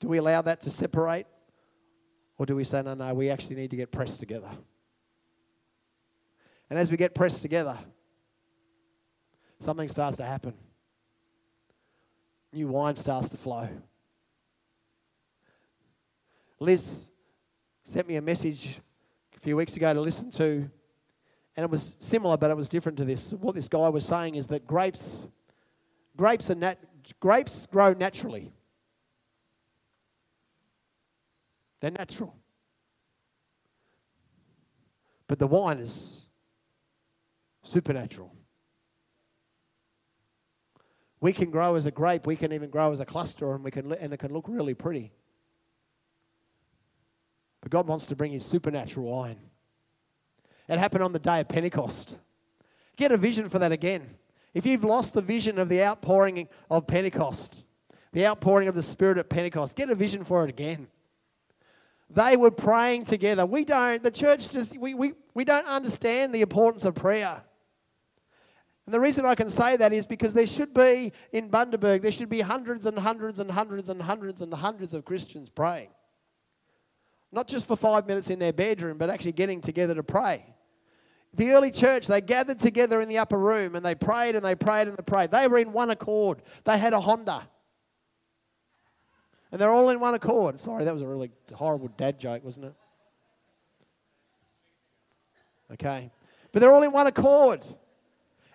Do 0.00 0.08
we 0.08 0.18
allow 0.18 0.42
that 0.42 0.60
to 0.62 0.70
separate? 0.70 1.26
Or 2.38 2.44
do 2.44 2.54
we 2.54 2.64
say, 2.64 2.82
no, 2.82 2.94
no, 2.94 3.14
we 3.14 3.30
actually 3.30 3.56
need 3.56 3.70
to 3.70 3.76
get 3.76 3.90
pressed 3.90 4.20
together? 4.20 4.50
And 6.68 6.78
as 6.78 6.90
we 6.90 6.96
get 6.96 7.14
pressed 7.14 7.40
together, 7.40 7.78
something 9.60 9.88
starts 9.88 10.16
to 10.18 10.24
happen. 10.24 10.52
New 12.52 12.68
wine 12.68 12.96
starts 12.96 13.28
to 13.30 13.36
flow. 13.36 13.68
Liz 16.58 17.06
sent 17.86 18.08
me 18.08 18.16
a 18.16 18.22
message 18.22 18.80
a 19.36 19.40
few 19.40 19.56
weeks 19.56 19.76
ago 19.76 19.94
to 19.94 20.00
listen 20.00 20.30
to 20.32 20.68
and 21.56 21.64
it 21.64 21.70
was 21.70 21.96
similar, 22.00 22.36
but 22.36 22.50
it 22.50 22.56
was 22.56 22.68
different 22.68 22.98
to 22.98 23.04
this. 23.04 23.32
What 23.32 23.54
this 23.54 23.68
guy 23.68 23.88
was 23.88 24.04
saying 24.04 24.34
is 24.34 24.48
that 24.48 24.66
grapes, 24.66 25.26
grapes, 26.16 26.50
are 26.50 26.54
nat- 26.54 26.78
grapes 27.18 27.66
grow 27.66 27.94
naturally. 27.94 28.52
They're 31.80 31.90
natural. 31.90 32.36
But 35.28 35.38
the 35.38 35.46
wine 35.46 35.78
is 35.78 36.26
supernatural. 37.62 38.34
We 41.20 41.32
can 41.32 41.50
grow 41.50 41.74
as 41.76 41.86
a 41.86 41.90
grape, 41.90 42.26
we 42.26 42.36
can 42.36 42.52
even 42.52 42.68
grow 42.68 42.92
as 42.92 43.00
a 43.00 43.06
cluster, 43.06 43.54
and, 43.54 43.64
we 43.64 43.70
can, 43.70 43.90
and 43.92 44.12
it 44.12 44.18
can 44.18 44.32
look 44.32 44.44
really 44.46 44.74
pretty. 44.74 45.12
But 47.66 47.72
God 47.72 47.88
wants 47.88 48.06
to 48.06 48.14
bring 48.14 48.30
His 48.30 48.46
supernatural 48.46 49.06
wine. 49.06 49.40
It 50.68 50.78
happened 50.78 51.02
on 51.02 51.12
the 51.12 51.18
day 51.18 51.40
of 51.40 51.48
Pentecost. 51.48 52.16
Get 52.96 53.10
a 53.10 53.16
vision 53.16 53.48
for 53.48 53.58
that 53.58 53.72
again. 53.72 54.18
If 54.54 54.66
you've 54.66 54.84
lost 54.84 55.14
the 55.14 55.20
vision 55.20 55.58
of 55.58 55.68
the 55.68 55.82
outpouring 55.82 56.46
of 56.70 56.86
Pentecost, 56.86 57.64
the 58.12 58.24
outpouring 58.24 58.68
of 58.68 58.76
the 58.76 58.84
Spirit 58.84 59.18
at 59.18 59.28
Pentecost. 59.28 59.74
Get 59.74 59.90
a 59.90 59.96
vision 59.96 60.22
for 60.22 60.44
it 60.44 60.48
again. 60.48 60.86
They 62.08 62.36
were 62.36 62.52
praying 62.52 63.06
together. 63.06 63.44
We 63.44 63.64
don't, 63.64 64.00
the 64.00 64.12
church 64.12 64.50
just, 64.50 64.78
we, 64.78 64.94
we, 64.94 65.14
we 65.34 65.44
don't 65.44 65.66
understand 65.66 66.32
the 66.32 66.42
importance 66.42 66.84
of 66.84 66.94
prayer. 66.94 67.42
And 68.84 68.94
the 68.94 69.00
reason 69.00 69.26
I 69.26 69.34
can 69.34 69.48
say 69.48 69.76
that 69.76 69.92
is 69.92 70.06
because 70.06 70.34
there 70.34 70.46
should 70.46 70.72
be, 70.72 71.12
in 71.32 71.50
Bundaberg, 71.50 72.02
there 72.02 72.12
should 72.12 72.28
be 72.28 72.42
hundreds 72.42 72.86
and 72.86 72.96
hundreds 72.96 73.40
and 73.40 73.50
hundreds 73.50 73.88
and 73.88 74.02
hundreds 74.02 74.40
and 74.40 74.54
hundreds 74.54 74.94
of 74.94 75.04
Christians 75.04 75.48
praying. 75.48 75.88
Not 77.32 77.48
just 77.48 77.66
for 77.66 77.76
five 77.76 78.06
minutes 78.06 78.30
in 78.30 78.38
their 78.38 78.52
bedroom, 78.52 78.98
but 78.98 79.10
actually 79.10 79.32
getting 79.32 79.60
together 79.60 79.94
to 79.94 80.02
pray. 80.02 80.44
The 81.34 81.50
early 81.50 81.70
church, 81.70 82.06
they 82.06 82.20
gathered 82.20 82.58
together 82.58 83.00
in 83.00 83.08
the 83.08 83.18
upper 83.18 83.38
room 83.38 83.74
and 83.74 83.84
they 83.84 83.94
prayed 83.94 84.36
and 84.36 84.44
they 84.44 84.54
prayed 84.54 84.88
and 84.88 84.96
they 84.96 85.02
prayed. 85.02 85.30
They 85.30 85.46
were 85.48 85.58
in 85.58 85.72
one 85.72 85.90
accord. 85.90 86.40
They 86.64 86.78
had 86.78 86.94
a 86.94 87.00
Honda. 87.00 87.48
And 89.52 89.60
they're 89.60 89.70
all 89.70 89.90
in 89.90 90.00
one 90.00 90.14
accord. 90.14 90.58
Sorry, 90.58 90.84
that 90.84 90.94
was 90.94 91.02
a 91.02 91.06
really 91.06 91.30
horrible 91.54 91.88
dad 91.96 92.18
joke, 92.18 92.42
wasn't 92.42 92.66
it? 92.66 92.74
Okay. 95.74 96.10
But 96.52 96.60
they're 96.60 96.72
all 96.72 96.82
in 96.82 96.92
one 96.92 97.06
accord. 97.06 97.66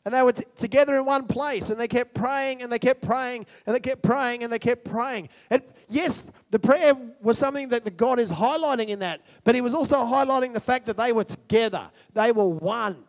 And 0.03 0.13
they 0.13 0.21
were 0.23 0.31
t- 0.31 0.43
together 0.55 0.97
in 0.97 1.05
one 1.05 1.27
place 1.27 1.69
and 1.69 1.79
they 1.79 1.87
kept 1.87 2.15
praying 2.15 2.63
and 2.63 2.71
they 2.71 2.79
kept 2.79 3.01
praying 3.01 3.45
and 3.65 3.75
they 3.75 3.79
kept 3.79 4.01
praying 4.01 4.43
and 4.43 4.51
they 4.51 4.57
kept 4.57 4.83
praying. 4.83 5.29
And 5.49 5.61
yes, 5.89 6.31
the 6.49 6.59
prayer 6.59 6.95
was 7.21 7.37
something 7.37 7.69
that 7.69 7.83
the 7.83 7.91
God 7.91 8.19
is 8.19 8.31
highlighting 8.31 8.87
in 8.87 8.99
that, 8.99 9.21
but 9.43 9.53
He 9.53 9.61
was 9.61 9.75
also 9.75 9.97
highlighting 9.97 10.53
the 10.53 10.59
fact 10.59 10.87
that 10.87 10.97
they 10.97 11.11
were 11.11 11.23
together, 11.23 11.91
they 12.13 12.31
were 12.31 12.47
one. 12.47 13.03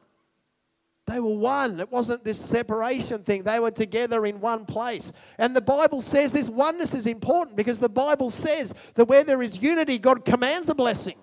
They 1.07 1.18
were 1.18 1.35
one. 1.35 1.81
It 1.81 1.90
wasn't 1.90 2.22
this 2.22 2.38
separation 2.38 3.22
thing. 3.24 3.42
They 3.42 3.59
were 3.59 3.72
together 3.72 4.24
in 4.24 4.40
one 4.40 4.64
place. 4.64 5.12
And 5.37 5.55
the 5.55 5.61
Bible 5.61 6.00
says 6.00 6.33
this 6.33 6.48
oneness 6.48 6.94
is 6.94 7.09
important 7.09 7.57
because 7.57 7.81
the 7.81 7.88
Bible 7.88 8.31
says 8.31 8.72
that 8.94 9.07
where 9.07 9.24
there 9.24 9.42
is 9.42 9.61
unity, 9.61 9.98
God 9.98 10.24
commands 10.24 10.68
a 10.68 10.74
blessing. 10.74 11.16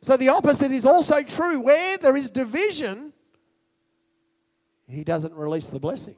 So 0.00 0.16
the 0.16 0.30
opposite 0.30 0.72
is 0.72 0.86
also 0.86 1.22
true. 1.22 1.60
Where 1.60 1.98
there 1.98 2.16
is 2.16 2.30
division, 2.30 3.11
He 4.92 5.04
doesn't 5.04 5.34
release 5.34 5.66
the 5.68 5.80
blessing. 5.80 6.16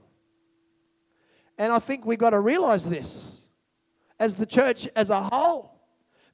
And 1.57 1.73
I 1.73 1.79
think 1.79 2.05
we've 2.05 2.19
got 2.19 2.31
to 2.31 2.41
realize 2.41 2.85
this 2.85 3.43
as 4.19 4.35
the 4.35 4.47
church 4.47 4.89
as 4.97 5.11
a 5.11 5.23
whole. 5.23 5.71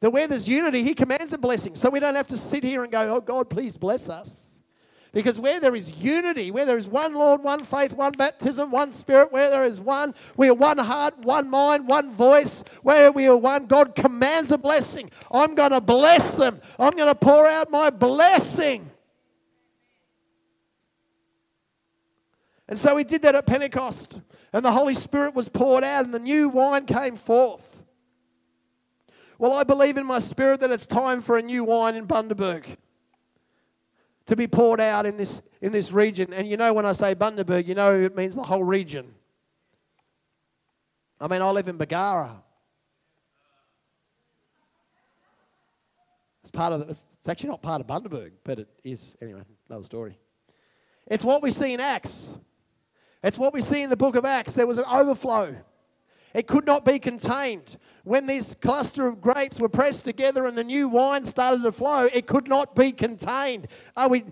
That 0.00 0.10
where 0.10 0.26
there's 0.26 0.48
unity, 0.48 0.82
He 0.82 0.94
commands 0.94 1.32
a 1.32 1.38
blessing. 1.38 1.74
So 1.76 1.90
we 1.90 2.00
don't 2.00 2.14
have 2.14 2.28
to 2.28 2.36
sit 2.36 2.64
here 2.64 2.82
and 2.82 2.90
go, 2.90 3.16
oh, 3.16 3.20
God, 3.20 3.50
please 3.50 3.76
bless 3.76 4.08
us. 4.08 4.62
Because 5.12 5.40
where 5.40 5.58
there 5.58 5.74
is 5.74 5.96
unity, 5.96 6.50
where 6.50 6.64
there 6.64 6.78
is 6.78 6.86
one 6.86 7.14
Lord, 7.14 7.42
one 7.42 7.64
faith, 7.64 7.92
one 7.92 8.12
baptism, 8.12 8.70
one 8.70 8.92
spirit, 8.92 9.32
where 9.32 9.50
there 9.50 9.64
is 9.64 9.80
one, 9.80 10.14
we 10.36 10.48
are 10.48 10.54
one 10.54 10.78
heart, 10.78 11.24
one 11.24 11.50
mind, 11.50 11.88
one 11.88 12.14
voice, 12.14 12.62
where 12.82 13.10
we 13.10 13.26
are 13.26 13.36
one, 13.36 13.66
God 13.66 13.94
commands 13.96 14.52
a 14.52 14.58
blessing. 14.58 15.10
I'm 15.30 15.54
going 15.54 15.72
to 15.72 15.80
bless 15.80 16.34
them. 16.34 16.60
I'm 16.78 16.92
going 16.92 17.08
to 17.08 17.14
pour 17.14 17.46
out 17.46 17.70
my 17.70 17.90
blessing. 17.90 18.89
And 22.70 22.78
so 22.78 22.96
he 22.96 23.04
did 23.04 23.22
that 23.22 23.34
at 23.34 23.46
Pentecost. 23.46 24.20
And 24.52 24.64
the 24.64 24.72
Holy 24.72 24.94
Spirit 24.94 25.34
was 25.34 25.48
poured 25.48 25.84
out, 25.84 26.04
and 26.04 26.14
the 26.14 26.20
new 26.20 26.48
wine 26.48 26.86
came 26.86 27.16
forth. 27.16 27.84
Well, 29.38 29.52
I 29.52 29.64
believe 29.64 29.96
in 29.96 30.06
my 30.06 30.20
spirit 30.20 30.60
that 30.60 30.70
it's 30.70 30.86
time 30.86 31.20
for 31.20 31.36
a 31.36 31.42
new 31.42 31.64
wine 31.64 31.96
in 31.96 32.06
Bundaberg 32.06 32.64
to 34.26 34.36
be 34.36 34.46
poured 34.46 34.80
out 34.80 35.06
in 35.06 35.16
this, 35.16 35.42
in 35.60 35.72
this 35.72 35.92
region. 35.92 36.32
And 36.32 36.48
you 36.48 36.56
know, 36.56 36.72
when 36.72 36.86
I 36.86 36.92
say 36.92 37.14
Bundaberg, 37.14 37.66
you 37.66 37.74
know 37.74 38.00
it 38.00 38.14
means 38.14 38.36
the 38.36 38.42
whole 38.42 38.62
region. 38.62 39.14
I 41.20 41.26
mean, 41.26 41.42
I 41.42 41.50
live 41.50 41.68
in 41.68 41.76
Bargara. 41.76 42.42
It's 46.42 46.50
part 46.50 46.72
of 46.72 46.80
the, 46.80 46.86
it's 46.88 47.28
actually 47.28 47.48
not 47.50 47.62
part 47.62 47.80
of 47.80 47.86
Bundaberg, 47.86 48.32
but 48.44 48.60
it 48.60 48.68
is 48.84 49.16
anyway. 49.20 49.42
Another 49.68 49.84
story. 49.84 50.18
It's 51.06 51.24
what 51.24 51.42
we 51.42 51.50
see 51.50 51.72
in 51.72 51.80
Acts. 51.80 52.36
It's 53.22 53.38
what 53.38 53.52
we 53.52 53.60
see 53.60 53.82
in 53.82 53.90
the 53.90 53.96
book 53.96 54.16
of 54.16 54.24
Acts. 54.24 54.54
There 54.54 54.66
was 54.66 54.78
an 54.78 54.84
overflow. 54.84 55.56
It 56.32 56.46
could 56.46 56.64
not 56.64 56.84
be 56.84 56.98
contained. 56.98 57.76
When 58.04 58.26
this 58.26 58.54
cluster 58.54 59.06
of 59.06 59.20
grapes 59.20 59.58
were 59.58 59.68
pressed 59.68 60.04
together 60.04 60.46
and 60.46 60.56
the 60.56 60.64
new 60.64 60.88
wine 60.88 61.24
started 61.24 61.62
to 61.62 61.72
flow, 61.72 62.08
it 62.12 62.26
could 62.26 62.48
not 62.48 62.74
be 62.74 62.92
contained. 62.92 63.66
Are 63.96 64.08
we, 64.08 64.24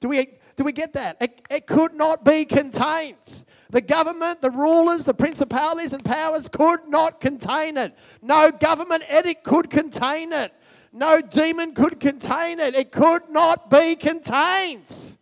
do, 0.00 0.08
we, 0.08 0.38
do 0.56 0.64
we 0.64 0.72
get 0.72 0.92
that? 0.92 1.16
It, 1.20 1.42
it 1.50 1.66
could 1.66 1.94
not 1.94 2.24
be 2.24 2.44
contained. 2.44 3.44
The 3.70 3.80
government, 3.80 4.40
the 4.40 4.50
rulers, 4.50 5.04
the 5.04 5.14
principalities 5.14 5.92
and 5.92 6.04
powers 6.04 6.48
could 6.48 6.86
not 6.88 7.20
contain 7.20 7.76
it. 7.76 7.96
No 8.20 8.50
government 8.50 9.02
edict 9.10 9.44
could 9.44 9.68
contain 9.68 10.32
it. 10.32 10.52
No 10.92 11.20
demon 11.22 11.72
could 11.72 11.98
contain 11.98 12.60
it. 12.60 12.74
It 12.74 12.92
could 12.92 13.30
not 13.30 13.70
be 13.70 13.96
contained. 13.96 15.16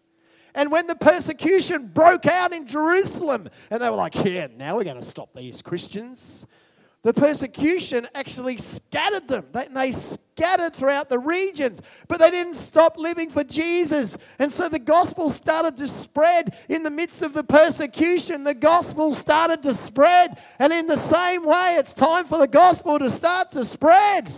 And 0.54 0.70
when 0.70 0.86
the 0.86 0.96
persecution 0.96 1.88
broke 1.88 2.26
out 2.26 2.52
in 2.52 2.66
Jerusalem, 2.66 3.48
and 3.70 3.80
they 3.80 3.88
were 3.88 3.96
like, 3.96 4.14
yeah, 4.24 4.48
now 4.56 4.76
we're 4.76 4.84
going 4.84 4.96
to 4.96 5.02
stop 5.02 5.34
these 5.34 5.62
Christians. 5.62 6.46
The 7.02 7.14
persecution 7.14 8.06
actually 8.14 8.58
scattered 8.58 9.26
them. 9.26 9.46
They, 9.52 9.68
they 9.68 9.92
scattered 9.92 10.74
throughout 10.74 11.08
the 11.08 11.18
regions, 11.18 11.80
but 12.08 12.18
they 12.18 12.30
didn't 12.30 12.54
stop 12.54 12.98
living 12.98 13.30
for 13.30 13.42
Jesus. 13.42 14.18
And 14.38 14.52
so 14.52 14.68
the 14.68 14.78
gospel 14.78 15.30
started 15.30 15.78
to 15.78 15.88
spread 15.88 16.54
in 16.68 16.82
the 16.82 16.90
midst 16.90 17.22
of 17.22 17.32
the 17.32 17.42
persecution. 17.42 18.44
The 18.44 18.52
gospel 18.52 19.14
started 19.14 19.62
to 19.62 19.72
spread. 19.72 20.38
And 20.58 20.74
in 20.74 20.88
the 20.88 20.96
same 20.96 21.46
way, 21.46 21.76
it's 21.78 21.94
time 21.94 22.26
for 22.26 22.38
the 22.38 22.48
gospel 22.48 22.98
to 22.98 23.08
start 23.08 23.52
to 23.52 23.64
spread. 23.64 24.30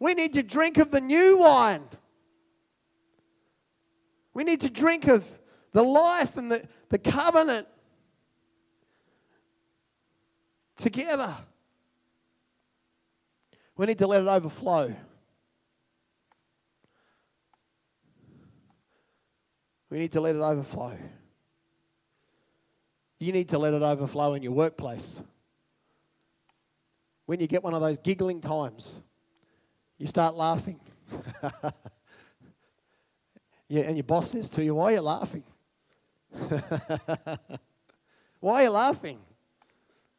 We 0.00 0.14
need 0.14 0.32
to 0.32 0.42
drink 0.42 0.78
of 0.78 0.90
the 0.90 1.00
new 1.00 1.38
wine. 1.38 1.84
We 4.34 4.44
need 4.44 4.60
to 4.62 4.70
drink 4.70 5.08
of 5.08 5.26
the 5.72 5.82
life 5.82 6.36
and 6.36 6.50
the, 6.50 6.66
the 6.88 6.98
covenant 6.98 7.66
together. 10.76 11.34
We 13.76 13.86
need 13.86 13.98
to 13.98 14.06
let 14.06 14.22
it 14.22 14.28
overflow. 14.28 14.94
We 19.90 19.98
need 19.98 20.12
to 20.12 20.20
let 20.20 20.34
it 20.34 20.40
overflow. 20.40 20.96
You 23.18 23.32
need 23.32 23.50
to 23.50 23.58
let 23.58 23.74
it 23.74 23.82
overflow 23.82 24.34
in 24.34 24.42
your 24.42 24.52
workplace. 24.52 25.22
When 27.26 27.40
you 27.40 27.46
get 27.46 27.62
one 27.62 27.74
of 27.74 27.80
those 27.80 27.98
giggling 27.98 28.40
times, 28.40 29.02
you 29.98 30.06
start 30.06 30.34
laughing. 30.34 30.80
And 33.80 33.96
your 33.96 34.04
boss 34.04 34.30
says 34.30 34.50
to 34.50 34.62
you, 34.62 34.74
Why 34.74 34.92
are 34.92 34.96
you 34.96 35.00
laughing? 35.00 35.44
Why 38.40 38.60
are 38.60 38.62
you 38.64 38.70
laughing? 38.70 39.18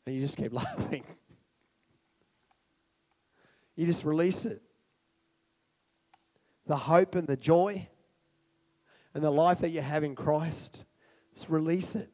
And 0.06 0.16
you 0.16 0.22
just 0.22 0.38
keep 0.38 0.54
laughing. 0.56 1.04
You 3.76 3.86
just 3.86 4.04
release 4.04 4.46
it. 4.46 4.62
The 6.66 6.78
hope 6.78 7.16
and 7.16 7.28
the 7.28 7.38
joy 7.38 7.88
and 9.14 9.24
the 9.24 9.32
life 9.32 9.60
that 9.60 9.70
you 9.70 9.82
have 9.82 10.04
in 10.04 10.16
Christ, 10.16 10.86
just 11.36 11.50
release 11.50 11.94
it. 11.94 12.10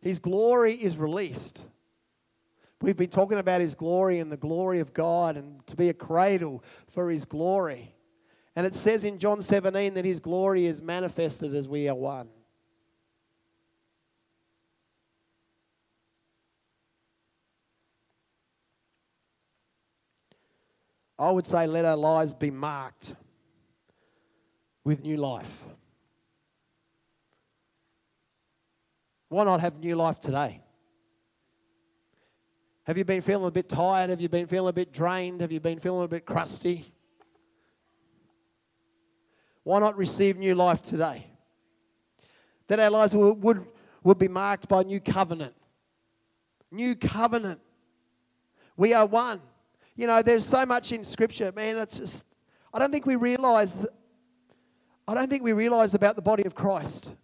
His 0.00 0.18
glory 0.18 0.74
is 0.74 0.96
released. 0.96 1.64
We've 2.80 2.96
been 2.96 3.10
talking 3.10 3.38
about 3.38 3.60
His 3.60 3.74
glory 3.74 4.18
and 4.18 4.32
the 4.32 4.36
glory 4.36 4.80
of 4.80 4.92
God 4.94 5.36
and 5.36 5.64
to 5.66 5.76
be 5.76 5.88
a 5.88 5.94
cradle 5.94 6.64
for 6.88 7.10
His 7.10 7.24
glory. 7.24 7.94
And 8.58 8.66
it 8.66 8.74
says 8.74 9.04
in 9.04 9.20
John 9.20 9.40
17 9.40 9.94
that 9.94 10.04
his 10.04 10.18
glory 10.18 10.66
is 10.66 10.82
manifested 10.82 11.54
as 11.54 11.68
we 11.68 11.88
are 11.88 11.94
one. 11.94 12.28
I 21.16 21.30
would 21.30 21.46
say 21.46 21.68
let 21.68 21.84
our 21.84 21.94
lives 21.94 22.34
be 22.34 22.50
marked 22.50 23.14
with 24.82 25.04
new 25.04 25.18
life. 25.18 25.64
Why 29.28 29.44
not 29.44 29.60
have 29.60 29.78
new 29.78 29.94
life 29.94 30.18
today? 30.18 30.60
Have 32.82 32.98
you 32.98 33.04
been 33.04 33.20
feeling 33.20 33.46
a 33.46 33.52
bit 33.52 33.68
tired? 33.68 34.10
Have 34.10 34.20
you 34.20 34.28
been 34.28 34.48
feeling 34.48 34.70
a 34.70 34.72
bit 34.72 34.92
drained? 34.92 35.42
Have 35.42 35.52
you 35.52 35.60
been 35.60 35.78
feeling 35.78 36.02
a 36.02 36.08
bit 36.08 36.26
crusty? 36.26 36.92
Why 39.68 39.80
not 39.80 39.98
receive 39.98 40.38
new 40.38 40.54
life 40.54 40.80
today? 40.80 41.26
That 42.68 42.80
our 42.80 42.88
lives 42.88 43.14
would, 43.14 43.42
would, 43.42 43.66
would 44.02 44.16
be 44.16 44.26
marked 44.26 44.66
by 44.66 44.82
new 44.82 44.98
covenant. 44.98 45.52
New 46.70 46.96
covenant. 46.96 47.60
We 48.78 48.94
are 48.94 49.04
one. 49.04 49.42
You 49.94 50.06
know, 50.06 50.22
there's 50.22 50.46
so 50.46 50.64
much 50.64 50.92
in 50.92 51.04
Scripture, 51.04 51.52
man. 51.54 51.76
It's 51.76 51.98
just, 51.98 52.24
I 52.72 52.78
don't 52.78 52.90
think 52.90 53.04
we 53.04 53.16
realize, 53.16 53.74
that, 53.74 53.90
I 55.06 55.12
don't 55.12 55.28
think 55.28 55.42
we 55.42 55.52
realize 55.52 55.92
about 55.94 56.16
the 56.16 56.22
body 56.22 56.44
of 56.44 56.54
Christ. 56.54 57.14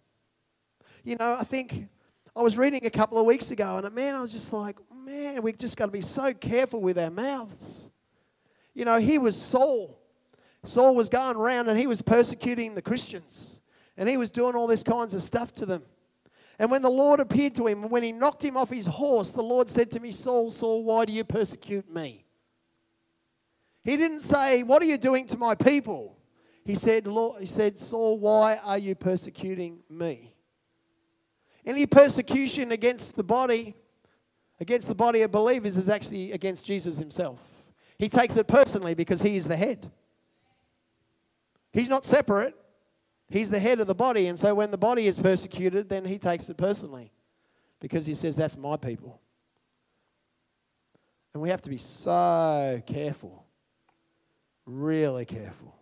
You 1.03 1.15
know, 1.15 1.37
I 1.39 1.45
think, 1.45 1.87
I 2.35 2.43
was 2.43 2.59
reading 2.59 2.85
a 2.85 2.91
couple 2.91 3.17
of 3.17 3.25
weeks 3.25 3.49
ago, 3.49 3.77
and 3.77 3.95
man, 3.95 4.13
I 4.13 4.21
was 4.21 4.31
just 4.31 4.53
like, 4.53 4.77
man, 4.95 5.41
we've 5.41 5.57
just 5.57 5.77
got 5.77 5.87
to 5.87 5.91
be 5.91 6.01
so 6.01 6.31
careful 6.31 6.79
with 6.79 6.99
our 6.99 7.09
mouths. 7.09 7.89
You 8.75 8.85
know, 8.85 8.99
he 8.99 9.17
was 9.17 9.35
Saul. 9.35 9.99
Saul 10.65 10.95
was 10.95 11.09
going 11.09 11.37
around 11.37 11.69
and 11.69 11.79
he 11.79 11.87
was 11.87 12.01
persecuting 12.01 12.75
the 12.75 12.81
Christians, 12.81 13.61
and 13.97 14.09
he 14.09 14.17
was 14.17 14.29
doing 14.29 14.55
all 14.55 14.67
this 14.67 14.83
kinds 14.83 15.13
of 15.13 15.21
stuff 15.21 15.53
to 15.53 15.65
them. 15.65 15.83
And 16.57 16.71
when 16.71 16.81
the 16.81 16.89
Lord 16.89 17.19
appeared 17.19 17.55
to 17.55 17.67
him, 17.67 17.89
when 17.89 18.03
he 18.03 18.11
knocked 18.11 18.43
him 18.43 18.55
off 18.55 18.69
his 18.69 18.85
horse, 18.85 19.31
the 19.31 19.43
Lord 19.43 19.69
said 19.69 19.91
to 19.91 19.99
me, 19.99 20.11
Saul, 20.11 20.51
Saul, 20.51 20.83
why 20.83 21.05
do 21.05 21.11
you 21.11 21.23
persecute 21.23 21.93
me? 21.93 22.25
He 23.83 23.97
didn't 23.97 24.21
say, 24.21 24.63
What 24.63 24.81
are 24.81 24.85
you 24.85 24.97
doing 24.97 25.27
to 25.27 25.37
my 25.37 25.53
people? 25.53 26.17
He 26.65 26.75
said, 26.75 27.05
Lord, 27.05 27.39
he 27.39 27.45
said, 27.45 27.77
Saul, 27.77 28.17
why 28.17 28.57
are 28.63 28.79
you 28.79 28.95
persecuting 28.95 29.81
me? 29.87 30.33
Any 31.63 31.85
persecution 31.85 32.71
against 32.71 33.15
the 33.15 33.23
body, 33.23 33.75
against 34.59 34.87
the 34.87 34.95
body 34.95 35.21
of 35.21 35.31
believers, 35.31 35.77
is 35.77 35.89
actually 35.89 36.31
against 36.31 36.65
Jesus 36.65 36.97
himself. 36.97 37.39
He 37.99 38.09
takes 38.09 38.35
it 38.37 38.47
personally 38.47 38.95
because 38.95 39.21
he 39.21 39.35
is 39.35 39.47
the 39.47 39.55
head. 39.55 39.91
He's 41.75 41.89
not 41.89 42.05
separate. 42.05 42.55
He's 43.27 43.49
the 43.49 43.59
head 43.59 43.81
of 43.81 43.87
the 43.87 43.93
body. 43.93 44.27
And 44.27 44.39
so 44.39 44.55
when 44.55 44.71
the 44.71 44.77
body 44.77 45.07
is 45.07 45.19
persecuted, 45.19 45.89
then 45.89 46.05
he 46.05 46.17
takes 46.17 46.47
it 46.47 46.55
personally 46.55 47.11
because 47.81 48.05
he 48.05 48.15
says, 48.15 48.37
That's 48.37 48.55
my 48.55 48.77
people. 48.77 49.19
And 51.33 51.43
we 51.43 51.49
have 51.49 51.61
to 51.63 51.69
be 51.69 51.77
so 51.77 52.81
careful, 52.87 53.45
really 54.65 55.25
careful. 55.25 55.75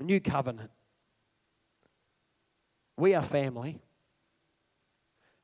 New 0.00 0.20
covenant. 0.20 0.70
We 2.96 3.14
are 3.14 3.22
family. 3.22 3.82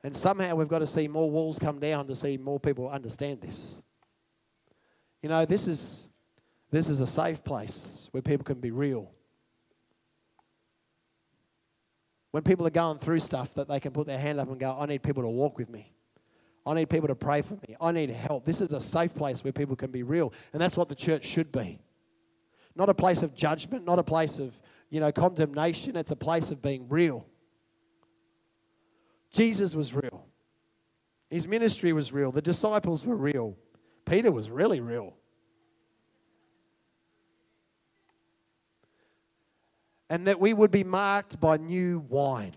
And 0.03 0.15
somehow 0.15 0.55
we've 0.55 0.67
got 0.67 0.79
to 0.79 0.87
see 0.87 1.07
more 1.07 1.29
walls 1.29 1.59
come 1.59 1.79
down 1.79 2.07
to 2.07 2.15
see 2.15 2.37
more 2.37 2.59
people 2.59 2.89
understand 2.89 3.41
this. 3.41 3.83
You 5.25 5.29
know, 5.29 5.43
this 5.43 5.67
is 5.67 6.07
this 6.69 6.87
is 6.87 7.01
a 7.01 7.07
safe 7.07 7.43
place 7.43 8.09
where 8.11 8.21
people 8.21 8.45
can 8.45 8.59
be 8.59 8.69
real. 8.69 9.09
When 12.29 12.43
people 12.43 12.67
are 12.67 12.69
going 12.69 12.99
through 12.99 13.21
stuff, 13.21 13.55
that 13.55 13.67
they 13.67 13.79
can 13.79 13.91
put 13.91 14.05
their 14.05 14.19
hand 14.19 14.39
up 14.39 14.49
and 14.49 14.59
go, 14.59 14.77
I 14.79 14.85
need 14.85 15.01
people 15.01 15.23
to 15.23 15.29
walk 15.29 15.57
with 15.57 15.67
me. 15.67 15.91
I 16.63 16.75
need 16.75 16.91
people 16.91 17.07
to 17.07 17.15
pray 17.15 17.41
for 17.41 17.55
me. 17.67 17.75
I 17.81 17.91
need 17.91 18.11
help. 18.11 18.45
This 18.45 18.61
is 18.61 18.71
a 18.71 18.79
safe 18.79 19.15
place 19.15 19.43
where 19.43 19.51
people 19.51 19.75
can 19.75 19.89
be 19.89 20.03
real. 20.03 20.31
And 20.53 20.61
that's 20.61 20.77
what 20.77 20.89
the 20.89 20.95
church 20.95 21.25
should 21.25 21.51
be. 21.51 21.79
Not 22.75 22.89
a 22.89 22.93
place 22.93 23.23
of 23.23 23.33
judgment, 23.33 23.83
not 23.83 23.97
a 23.97 24.03
place 24.03 24.37
of, 24.37 24.61
you 24.91 24.99
know, 24.99 25.11
condemnation. 25.11 25.95
It's 25.95 26.11
a 26.11 26.15
place 26.15 26.51
of 26.51 26.61
being 26.61 26.87
real. 26.87 27.25
Jesus 29.33 29.73
was 29.73 29.91
real. 29.91 30.27
His 31.31 31.47
ministry 31.47 31.93
was 31.93 32.13
real. 32.13 32.31
The 32.31 32.43
disciples 32.43 33.03
were 33.03 33.15
real. 33.15 33.57
Peter 34.05 34.31
was 34.31 34.49
really 34.49 34.79
real. 34.79 35.15
and 40.09 40.27
that 40.27 40.39
we 40.39 40.53
would 40.53 40.71
be 40.71 40.83
marked 40.83 41.39
by 41.39 41.57
new 41.57 41.99
wine. 42.09 42.55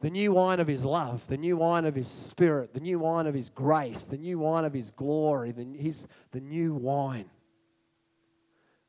The 0.00 0.10
new 0.10 0.32
wine 0.32 0.60
of 0.60 0.66
his 0.66 0.84
love, 0.84 1.26
the 1.26 1.38
new 1.38 1.56
wine 1.56 1.84
of 1.84 1.94
his 1.94 2.08
spirit, 2.08 2.74
the 2.74 2.80
new 2.80 2.98
wine 2.98 3.26
of 3.26 3.34
his 3.34 3.48
grace, 3.48 4.04
the 4.04 4.18
new 4.18 4.38
wine 4.38 4.64
of 4.64 4.74
his 4.74 4.90
glory, 4.90 5.52
the, 5.52 5.64
his, 5.64 6.06
the 6.32 6.40
new 6.40 6.74
wine 6.74 7.30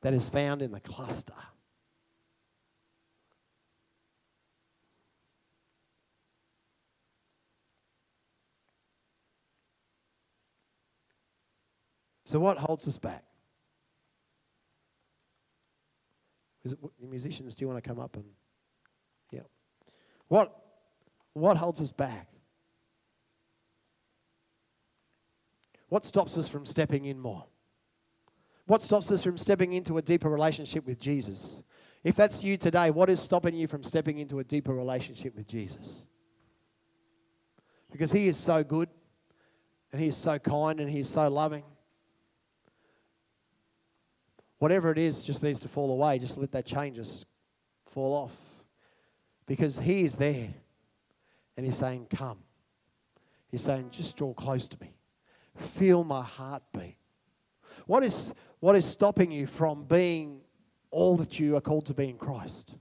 that 0.01 0.13
is 0.13 0.27
found 0.27 0.61
in 0.61 0.71
the 0.71 0.79
cluster. 0.79 1.33
So, 12.27 12.39
what 12.39 12.57
holds 12.57 12.85
us 12.89 12.97
back? 12.97 13.23
Is 16.65 16.73
it, 16.73 16.79
musicians, 17.01 17.55
do 17.55 17.63
you 17.63 17.69
want 17.69 17.81
to 17.81 17.87
come 17.87 18.01
up 18.01 18.17
and 18.17 18.25
yeah? 19.31 19.43
What 20.27 20.53
what 21.31 21.55
holds 21.55 21.79
us 21.79 21.93
back? 21.93 22.27
What 25.87 26.03
stops 26.03 26.37
us 26.37 26.49
from 26.49 26.65
stepping 26.65 27.05
in 27.05 27.17
more? 27.17 27.45
What 28.65 28.81
stops 28.81 29.09
us 29.09 29.23
from 29.23 29.37
stepping 29.37 29.71
into 29.71 29.97
a 29.97 30.01
deeper 30.01 30.29
relationship 30.29 30.85
with 30.85 30.99
Jesus? 30.99 31.63
If 32.03 32.17
that's 32.17 32.43
you 32.43 32.57
today, 32.57 32.91
what 32.91 33.09
is 33.09 33.21
stopping 33.21 33.55
you 33.55 33.67
from 33.67 33.83
stepping 33.83 34.17
into 34.17 34.39
a 34.39 34.43
deeper 34.43 34.75
relationship 34.75 35.33
with 35.33 35.47
Jesus? 35.47 36.07
Because 37.89 38.11
He 38.11 38.27
is 38.27 38.35
so 38.35 38.65
good 38.65 38.89
and 39.93 40.01
He 40.01 40.09
is 40.09 40.17
so 40.17 40.37
kind 40.37 40.81
and 40.81 40.89
He 40.89 40.99
is 40.99 41.09
so 41.09 41.29
loving. 41.29 41.63
Whatever 44.59 44.91
it 44.91 44.97
is 44.97 45.21
just 45.21 45.43
needs 45.43 45.59
to 45.61 45.67
fall 45.67 45.91
away. 45.91 46.19
Just 46.19 46.37
let 46.37 46.51
that 46.51 46.65
chain 46.65 46.95
just 46.95 47.25
fall 47.91 48.13
off. 48.13 48.35
Because 49.45 49.79
He 49.79 50.03
is 50.03 50.15
there. 50.15 50.49
And 51.55 51.65
He's 51.65 51.77
saying, 51.77 52.07
Come. 52.09 52.39
He's 53.49 53.61
saying, 53.61 53.89
Just 53.91 54.17
draw 54.17 54.33
close 54.33 54.67
to 54.69 54.77
me. 54.81 54.93
Feel 55.55 56.03
my 56.03 56.23
heartbeat. 56.23 56.97
What 57.85 58.03
is, 58.03 58.33
what 58.59 58.75
is 58.75 58.85
stopping 58.85 59.31
you 59.31 59.47
from 59.47 59.85
being 59.85 60.41
all 60.91 61.17
that 61.17 61.39
you 61.39 61.55
are 61.55 61.61
called 61.61 61.85
to 61.87 61.93
be 61.93 62.09
in 62.09 62.17
Christ? 62.17 62.77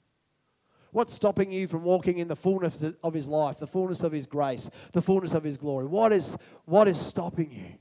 What's 0.92 1.12
stopping 1.12 1.52
you 1.52 1.68
from 1.68 1.82
walking 1.82 2.18
in 2.18 2.28
the 2.28 2.36
fullness 2.36 2.82
of 3.02 3.12
His 3.12 3.28
life, 3.28 3.58
the 3.58 3.66
fullness 3.66 4.02
of 4.02 4.12
His 4.12 4.26
grace, 4.26 4.70
the 4.92 5.02
fullness 5.02 5.34
of 5.34 5.44
His 5.44 5.58
glory? 5.58 5.86
What 5.86 6.12
is, 6.12 6.38
what 6.64 6.88
is 6.88 6.98
stopping 6.98 7.52
you? 7.52 7.78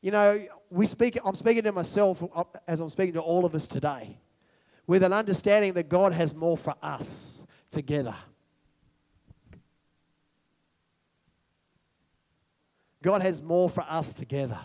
You 0.00 0.10
know, 0.10 0.42
we 0.70 0.86
speak, 0.86 1.18
I'm 1.24 1.34
speaking 1.34 1.64
to 1.64 1.72
myself 1.72 2.22
uh, 2.34 2.44
as 2.66 2.80
I'm 2.80 2.88
speaking 2.88 3.14
to 3.14 3.20
all 3.20 3.44
of 3.44 3.54
us 3.54 3.68
today 3.68 4.18
with 4.86 5.02
an 5.02 5.12
understanding 5.12 5.74
that 5.74 5.88
God 5.88 6.12
has 6.12 6.34
more 6.34 6.56
for 6.56 6.74
us 6.82 7.44
together. 7.70 8.14
God 13.02 13.22
has 13.22 13.40
more 13.40 13.68
for 13.68 13.84
us 13.88 14.14
together. 14.14 14.58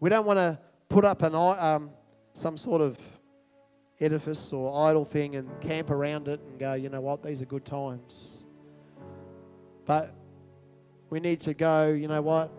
We 0.00 0.10
don't 0.10 0.26
want 0.26 0.38
to 0.38 0.58
put 0.88 1.04
up 1.04 1.22
an, 1.22 1.34
um, 1.34 1.90
some 2.34 2.56
sort 2.56 2.82
of 2.82 2.98
edifice 4.00 4.52
or 4.52 4.88
idol 4.88 5.04
thing 5.04 5.36
and 5.36 5.48
camp 5.60 5.90
around 5.90 6.28
it 6.28 6.40
and 6.40 6.58
go, 6.58 6.74
you 6.74 6.88
know 6.88 7.00
what, 7.00 7.22
these 7.22 7.40
are 7.40 7.46
good 7.46 7.64
times. 7.64 8.46
But 9.86 10.14
we 11.10 11.20
need 11.20 11.40
to 11.40 11.54
go, 11.54 11.88
you 11.88 12.08
know 12.08 12.22
what? 12.22 12.52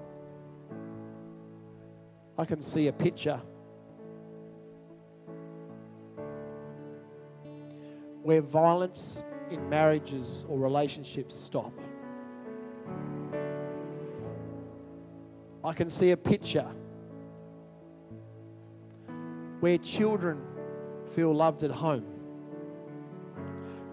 I 2.38 2.46
can 2.46 2.62
see 2.62 2.88
a 2.88 2.94
picture 2.94 3.42
where 8.22 8.42
violence 8.42 9.24
in 9.50 9.70
marriages 9.70 10.46
or 10.48 10.60
relationships 10.60 11.36
stop. 11.36 11.74
I 15.64 15.74
can 15.74 15.90
see 15.90 16.12
a 16.12 16.18
picture 16.18 16.70
where 19.60 19.78
children 19.78 20.42
feel 21.14 21.34
loved 21.34 21.64
at 21.64 21.72
home, 21.72 22.06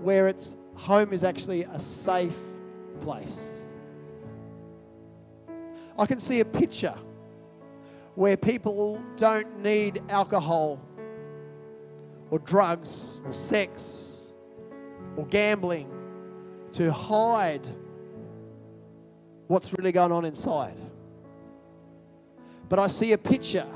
where 0.03 0.29
it's 0.29 0.57
home 0.77 1.13
is 1.13 1.25
actually 1.25 1.63
a 1.63 1.79
safe 1.81 2.39
place. 3.01 3.64
I 5.99 6.07
can 6.07 6.19
see 6.19 6.41
a 6.41 6.45
picture 6.45 6.95
where 8.17 8.37
people 8.37 9.03
don't 9.17 9.61
need 9.61 10.03
alcohol 10.09 10.81
or 12.31 12.39
drugs 12.41 13.21
or 13.25 13.33
sex 13.33 14.35
or 15.17 15.27
gambling 15.27 15.91
to 16.73 16.93
hide 16.93 17.69
what's 19.47 19.73
really 19.73 19.93
going 19.93 20.11
on 20.11 20.25
inside. 20.25 20.77
But 22.69 22.79
I 22.81 22.89
see 22.89 23.13
a 23.13 23.19
picture 23.19 23.69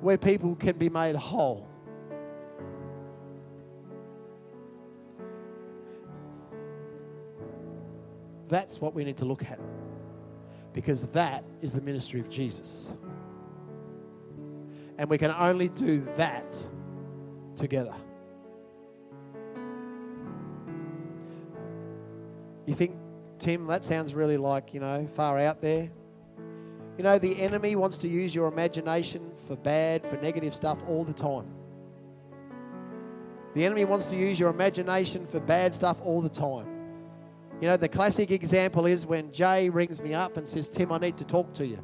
where 0.00 0.16
people 0.16 0.54
can 0.56 0.78
be 0.78 0.88
made 0.88 1.14
whole. 1.14 1.66
That's 8.48 8.80
what 8.80 8.94
we 8.94 9.04
need 9.04 9.18
to 9.18 9.26
look 9.26 9.42
at 9.44 9.60
because 10.72 11.06
that 11.08 11.44
is 11.60 11.72
the 11.72 11.80
ministry 11.80 12.20
of 12.20 12.28
Jesus. 12.28 12.92
And 14.98 15.08
we 15.08 15.18
can 15.18 15.30
only 15.30 15.68
do 15.68 16.00
that 16.16 16.56
together. 17.56 17.94
You 22.66 22.74
think, 22.74 22.94
Tim, 23.38 23.66
that 23.66 23.84
sounds 23.84 24.14
really 24.14 24.36
like, 24.36 24.74
you 24.74 24.80
know, 24.80 25.08
far 25.14 25.38
out 25.38 25.60
there. 25.60 25.90
You 26.98 27.04
know, 27.04 27.18
the 27.18 27.40
enemy 27.40 27.76
wants 27.76 27.96
to 27.98 28.08
use 28.08 28.34
your 28.34 28.46
imagination 28.46 29.32
for 29.48 29.56
bad, 29.56 30.06
for 30.06 30.16
negative 30.18 30.54
stuff 30.54 30.78
all 30.86 31.02
the 31.02 31.14
time. 31.14 31.50
The 33.54 33.64
enemy 33.64 33.84
wants 33.86 34.06
to 34.06 34.16
use 34.16 34.38
your 34.38 34.50
imagination 34.50 35.26
for 35.26 35.40
bad 35.40 35.74
stuff 35.74 36.00
all 36.02 36.20
the 36.20 36.28
time. 36.28 36.79
You 37.60 37.68
know, 37.68 37.76
the 37.76 37.88
classic 37.88 38.30
example 38.30 38.86
is 38.86 39.04
when 39.04 39.30
Jay 39.32 39.68
rings 39.68 40.00
me 40.00 40.14
up 40.14 40.38
and 40.38 40.48
says, 40.48 40.68
Tim, 40.70 40.90
I 40.92 40.98
need 40.98 41.18
to 41.18 41.24
talk 41.24 41.52
to 41.54 41.66
you. 41.66 41.78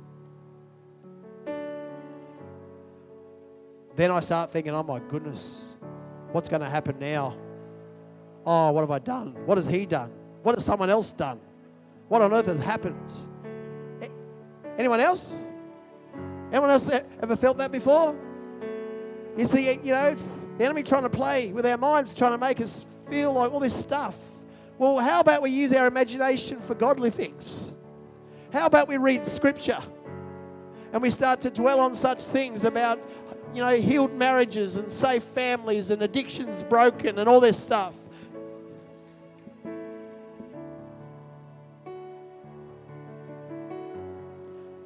Then 3.95 4.11
I 4.11 4.21
start 4.21 4.53
thinking, 4.53 4.73
oh 4.75 4.83
my 4.83 5.01
goodness, 5.01 5.77
what's 6.33 6.49
going 6.49 6.63
to 6.63 6.69
happen 6.69 6.99
now? 6.99 7.37
Oh, 8.47 8.71
what 8.71 8.81
have 8.81 8.91
I 8.91 8.99
done? 8.99 9.37
What 9.45 9.59
has 9.59 9.67
he 9.67 9.85
done? 9.87 10.13
What 10.43 10.55
has 10.55 10.65
someone 10.65 10.89
else 10.89 11.13
done? 11.13 11.41
What 12.09 12.23
on 12.23 12.33
earth 12.33 12.47
has 12.47 12.61
happened? 12.61 13.13
Anyone 14.79 15.01
else? 15.01 15.35
Anyone 16.53 16.71
else 16.71 16.89
ever 17.23 17.37
felt 17.37 17.59
that 17.59 17.73
before? 17.73 18.19
You 19.37 19.45
see, 19.45 19.73
you 19.83 19.93
know, 19.93 20.05
it's 20.07 20.27
the 20.57 20.65
enemy 20.65 20.83
trying 20.83 21.03
to 21.03 21.11
play 21.11 21.53
with 21.53 21.67
our 21.67 21.77
minds, 21.77 22.15
trying 22.15 22.33
to 22.33 22.39
make 22.39 22.61
us 22.61 22.87
feel 23.11 23.33
like 23.33 23.53
all 23.53 23.61
this 23.61 23.75
stuff. 23.75 24.17
Well, 24.79 24.99
how 24.99 25.21
about 25.21 25.41
we 25.41 25.51
use 25.51 25.73
our 25.73 25.87
imagination 25.87 26.61
for 26.61 26.75
godly 26.75 27.11
things? 27.11 27.73
How 28.53 28.67
about 28.67 28.89
we 28.89 28.99
read 28.99 29.27
scripture 29.27 29.79
and 30.93 31.01
we 31.01 31.11
start 31.11 31.41
to 31.43 31.51
dwell 31.51 31.81
on 31.81 31.95
such 31.95 32.23
things 32.23 32.65
about, 32.65 33.01
you 33.55 33.63
know, 33.63 33.75
healed 33.75 34.13
marriages 34.13 34.77
and 34.77 34.91
safe 34.91 35.23
families 35.23 35.91
and 35.91 36.03
addictions 36.03 36.63
broken 36.63 37.19
and 37.19 37.29
all 37.29 37.41
this 37.41 37.59
stuff? 37.59 37.95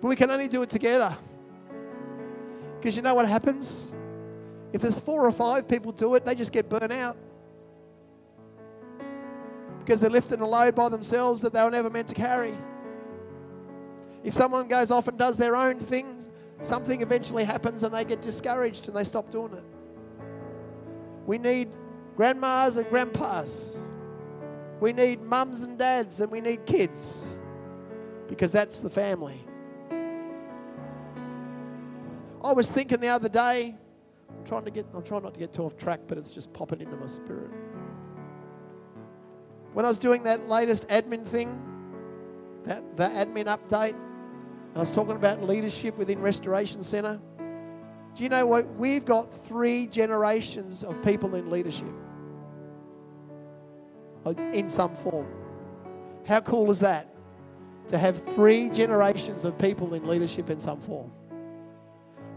But 0.01 0.09
we 0.09 0.17
can 0.17 0.31
only 0.31 0.49
do 0.49 0.63
it 0.63 0.71
together. 0.71 1.17
Because 2.79 2.97
you 2.97 3.03
know 3.03 3.15
what 3.15 3.29
happens? 3.29 3.93
If 4.73 4.83
there's 4.83 5.01
four 5.01 5.27
or 5.27 5.33
five 5.33 5.67
people 5.67 5.91
do 5.93 6.15
it, 6.15 6.25
they 6.25 6.35
just 6.35 6.53
get 6.53 6.69
burnt 6.69 6.93
out. 6.93 7.17
Because 9.91 10.03
they're 10.03 10.09
lifting 10.09 10.41
a 10.41 10.47
load 10.47 10.77
by 10.77 10.89
themselves 10.89 11.41
that 11.41 11.53
they 11.53 11.61
were 11.65 11.71
never 11.73 11.91
meant 11.91 12.07
to 12.07 12.15
carry. 12.15 12.57
If 14.23 14.35
someone 14.35 14.69
goes 14.69 14.93
off 14.93 15.09
and 15.09 15.19
does 15.19 15.37
their 15.37 15.57
own 15.57 15.81
thing, 15.81 16.29
something 16.63 17.03
eventually 17.03 17.43
happens 17.43 17.83
and 17.83 17.93
they 17.93 18.05
get 18.05 18.23
discouraged 18.23 18.87
and 18.87 18.97
they 18.97 19.03
stop 19.03 19.33
doing 19.33 19.53
it. 19.53 19.65
We 21.27 21.39
need 21.39 21.71
grandmas 22.15 22.77
and 22.77 22.89
grandpas. 22.89 23.85
We 24.79 24.93
need 24.93 25.23
mums 25.23 25.63
and 25.63 25.77
dads 25.77 26.21
and 26.21 26.31
we 26.31 26.41
need 26.41 26.67
kids 26.67 27.37
because 28.29 28.53
that's 28.53 28.79
the 28.79 28.91
family. 28.91 29.45
I 32.45 32.53
was 32.53 32.71
thinking 32.71 33.01
the 33.01 33.09
other 33.09 33.29
day, 33.29 33.75
I'm 34.29 34.45
trying 34.45 34.67
to 34.67 34.71
get 34.71 34.87
I'm 34.95 35.03
trying 35.03 35.25
not 35.25 35.35
to 35.35 35.41
get 35.41 35.53
too 35.53 35.65
off 35.65 35.77
track, 35.77 36.03
but 36.07 36.17
it's 36.17 36.31
just 36.31 36.53
popping 36.53 36.81
into 36.81 36.97
my 36.97 37.09
spirit. 37.09 37.51
When 39.73 39.85
I 39.85 39.89
was 39.89 39.99
doing 39.99 40.25
that 40.25 40.49
latest 40.49 40.89
admin 40.89 41.25
thing, 41.25 41.57
that 42.65 42.97
the 42.97 43.05
admin 43.05 43.47
update, 43.47 43.95
and 43.95 44.77
I 44.77 44.81
was 44.81 44.93
talking 44.93 45.17
about 45.17 45.43
leadership 45.43 45.97
within 45.97 46.21
Restoration 46.21 46.83
Centre. 46.83 47.21
Do 48.17 48.23
you 48.23 48.29
know 48.29 48.47
what? 48.47 48.69
We've 48.75 49.05
got 49.05 49.33
three 49.47 49.87
generations 49.87 50.83
of 50.83 51.01
people 51.03 51.35
in 51.37 51.51
leadership 51.51 51.89
uh, 54.27 54.31
in 54.53 54.69
some 54.71 54.95
form. 54.95 55.27
How 56.27 56.41
cool 56.41 56.71
is 56.71 56.81
that? 56.81 57.15
To 57.89 57.99
have 57.99 58.23
three 58.35 58.71
generations 58.71 59.45
of 59.45 59.57
people 59.59 59.95
in 59.95 60.07
leadership 60.07 60.51
in 60.51 60.61
some 60.61 60.81
form. 60.81 61.11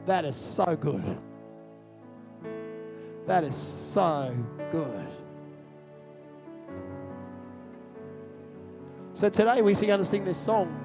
That 0.06 0.26
is 0.26 0.36
so 0.36 0.76
good. 0.76 1.18
That 3.28 3.44
is 3.44 3.56
so 3.56 4.36
good. 4.72 5.13
So 9.16 9.30
today 9.30 9.62
we're 9.62 9.76
going 9.76 10.00
to 10.00 10.06
sing 10.06 10.26
this 10.26 10.40
song. 10.40 10.80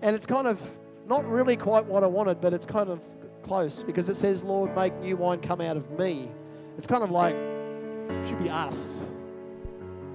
And 0.00 0.16
it's 0.16 0.24
kind 0.24 0.46
of 0.46 0.58
not 1.06 1.28
really 1.28 1.56
quite 1.56 1.84
what 1.84 2.02
I 2.02 2.06
wanted, 2.06 2.40
but 2.40 2.54
it's 2.54 2.64
kind 2.64 2.88
of 2.88 3.00
close 3.42 3.82
because 3.82 4.08
it 4.08 4.16
says, 4.16 4.42
Lord, 4.42 4.74
make 4.74 4.98
new 5.00 5.18
wine 5.18 5.40
come 5.40 5.60
out 5.60 5.76
of 5.76 5.90
me. 5.98 6.30
It's 6.78 6.86
kind 6.86 7.02
of 7.02 7.10
like, 7.10 7.34
it 7.34 8.28
should 8.28 8.42
be 8.42 8.48
us 8.48 9.04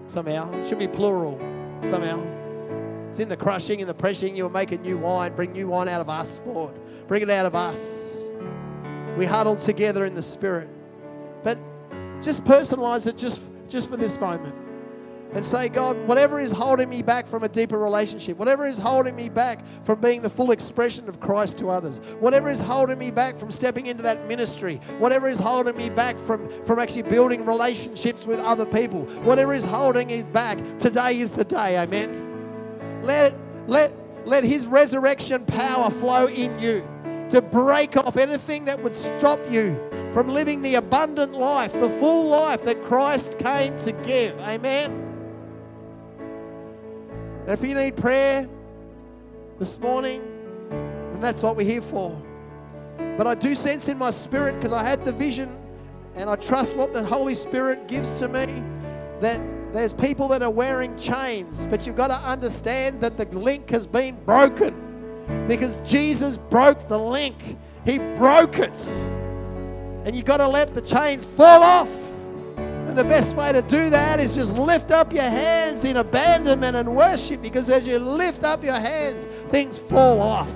somehow. 0.08 0.52
It 0.54 0.68
should 0.68 0.80
be 0.80 0.88
plural 0.88 1.38
somehow. 1.84 2.26
It's 3.10 3.20
in 3.20 3.30
the 3.30 3.38
crushing, 3.38 3.80
in 3.80 3.88
the 3.88 3.94
pressing. 3.94 4.36
You 4.36 4.44
will 4.44 4.50
make 4.50 4.72
a 4.72 4.78
new 4.80 4.98
wine. 4.98 5.36
Bring 5.36 5.52
new 5.52 5.68
wine 5.68 5.88
out 5.88 6.02
of 6.02 6.10
us, 6.10 6.42
Lord. 6.48 6.74
Bring 7.08 7.22
it 7.22 7.30
out 7.30 7.46
of 7.46 7.54
us. 7.54 8.18
We 9.18 9.28
huddle 9.28 9.56
together 9.56 10.06
in 10.06 10.16
the 10.16 10.24
Spirit. 10.24 10.68
But 11.44 11.60
just 12.24 12.44
personalize 12.44 13.06
it 13.06 13.20
just, 13.20 13.44
just 13.70 13.88
for 13.88 13.98
this 13.98 14.20
moment. 14.20 14.65
And 15.34 15.46
say, 15.46 15.68
God, 15.68 15.98
whatever 16.08 16.40
is 16.40 16.52
holding 16.52 16.88
me 16.88 17.02
back 17.02 17.28
from 17.28 17.44
a 17.44 17.50
deeper 17.50 17.78
relationship, 17.78 18.38
whatever 18.38 18.66
is 18.66 18.78
holding 18.78 19.16
me 19.16 19.28
back 19.28 19.60
from 19.84 20.00
being 20.00 20.22
the 20.22 20.30
full 20.30 20.52
expression 20.52 21.10
of 21.10 21.20
Christ 21.20 21.58
to 21.58 21.70
others, 21.70 22.00
whatever 22.20 22.50
is 22.50 22.60
holding 22.60 22.98
me 22.98 23.12
back 23.12 23.38
from 23.38 23.52
stepping 23.52 23.88
into 23.88 24.04
that 24.04 24.28
ministry, 24.28 24.80
whatever 24.98 25.28
is 25.28 25.38
holding 25.38 25.76
me 25.76 25.90
back 25.90 26.18
from, 26.18 26.50
from 26.64 26.80
actually 26.80 27.02
building 27.02 27.46
relationships 27.46 28.26
with 28.26 28.40
other 28.40 28.66
people, 28.66 29.02
whatever 29.24 29.54
is 29.54 29.66
holding 29.66 30.08
me 30.08 30.24
back, 30.24 30.58
today 30.80 31.20
is 31.20 31.32
the 31.32 31.44
day. 31.44 31.78
Amen. 31.80 33.02
Let, 33.04 33.34
let, 33.68 33.92
let 34.26 34.46
His 34.46 34.68
resurrection 34.68 35.46
power 35.46 35.90
flow 35.90 36.28
in 36.28 36.58
you 36.60 36.88
to 37.30 37.42
break 37.42 37.98
off 37.98 38.18
anything 38.18 38.66
that 38.66 38.82
would 38.82 38.96
stop 38.96 39.40
you 39.50 39.78
from 40.14 40.30
living 40.30 40.62
the 40.62 40.76
abundant 40.76 41.34
life, 41.34 41.74
the 41.74 41.90
full 41.90 42.30
life 42.30 42.64
that 42.64 42.82
Christ 42.84 43.38
came 43.38 43.78
to 43.80 43.92
give. 43.92 44.40
Amen. 44.40 45.05
And 47.46 47.54
if 47.54 47.62
you 47.62 47.76
need 47.76 47.96
prayer 47.96 48.50
this 49.60 49.80
morning, 49.80 50.22
then 50.70 51.22
that's 51.22 51.44
what 51.44 51.56
we're 51.56 51.64
here 51.64 51.82
for. 51.82 52.20
But 52.98 53.28
I 53.28 53.36
do 53.36 53.54
sense 53.54 53.88
in 53.88 54.00
my 54.00 54.10
spirit, 54.10 54.56
because 54.56 54.72
I 54.72 54.82
had 54.82 55.06
the 55.06 55.12
vision 55.12 55.56
and 56.16 56.28
I 56.28 56.38
trust 56.38 56.76
what 56.76 56.92
the 56.92 57.04
Holy 57.04 57.36
Spirit 57.36 57.88
gives 57.88 58.16
to 58.16 58.28
me, 58.28 58.46
that 59.20 59.40
there's 59.74 59.94
people 59.94 60.28
that 60.30 60.42
are 60.42 60.50
wearing 60.50 60.98
chains, 60.98 61.68
but 61.68 61.86
you've 61.86 61.98
got 61.98 62.08
to 62.08 62.18
understand 62.18 63.00
that 63.02 63.16
the 63.18 63.26
link 63.26 63.70
has 63.70 63.86
been 63.86 64.16
broken 64.26 64.74
because 65.48 65.78
Jesus 65.86 66.38
broke 66.38 66.88
the 66.88 66.98
link. 66.98 67.36
He 67.86 68.00
broke 68.00 68.58
it. 68.58 68.88
And 70.06 70.16
you've 70.16 70.26
got 70.26 70.38
to 70.38 70.48
let 70.48 70.74
the 70.74 70.82
chains 70.82 71.26
fall 71.26 71.62
off. 71.62 71.90
And 72.88 72.98
the 72.98 73.04
best 73.04 73.36
way 73.36 73.52
to 73.52 73.62
do 73.64 73.90
that 73.90 74.20
is 74.20 74.36
just 74.36 74.54
lift 74.54 74.92
up 74.92 75.12
your 75.12 75.24
hands 75.24 75.86
in 75.86 75.98
abandonment 75.98 76.76
and 76.76 76.96
worship 76.96 77.42
because 77.42 77.70
as 77.70 77.88
you 77.88 78.00
lift 78.00 78.44
up 78.44 78.64
your 78.64 78.80
hands, 78.80 79.26
things 79.50 79.80
fall 79.80 80.22
off. 80.22 80.52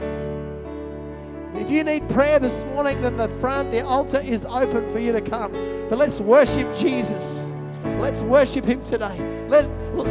If 1.56 1.70
you 1.70 1.84
need 1.84 2.08
prayer 2.10 2.40
this 2.40 2.64
morning, 2.66 3.02
then 3.02 3.18
the 3.18 3.28
front, 3.40 3.72
the 3.72 3.82
altar 3.82 4.22
is 4.24 4.46
open 4.46 4.90
for 4.92 5.00
you 5.00 5.12
to 5.12 5.22
come. 5.22 5.52
But 5.90 5.98
let's 5.98 6.20
worship 6.20 6.74
Jesus. 6.78 7.52
Let's 7.98 8.22
worship 8.22 8.64
Him 8.64 8.82
today. 8.82 9.18
Let, 9.50 9.68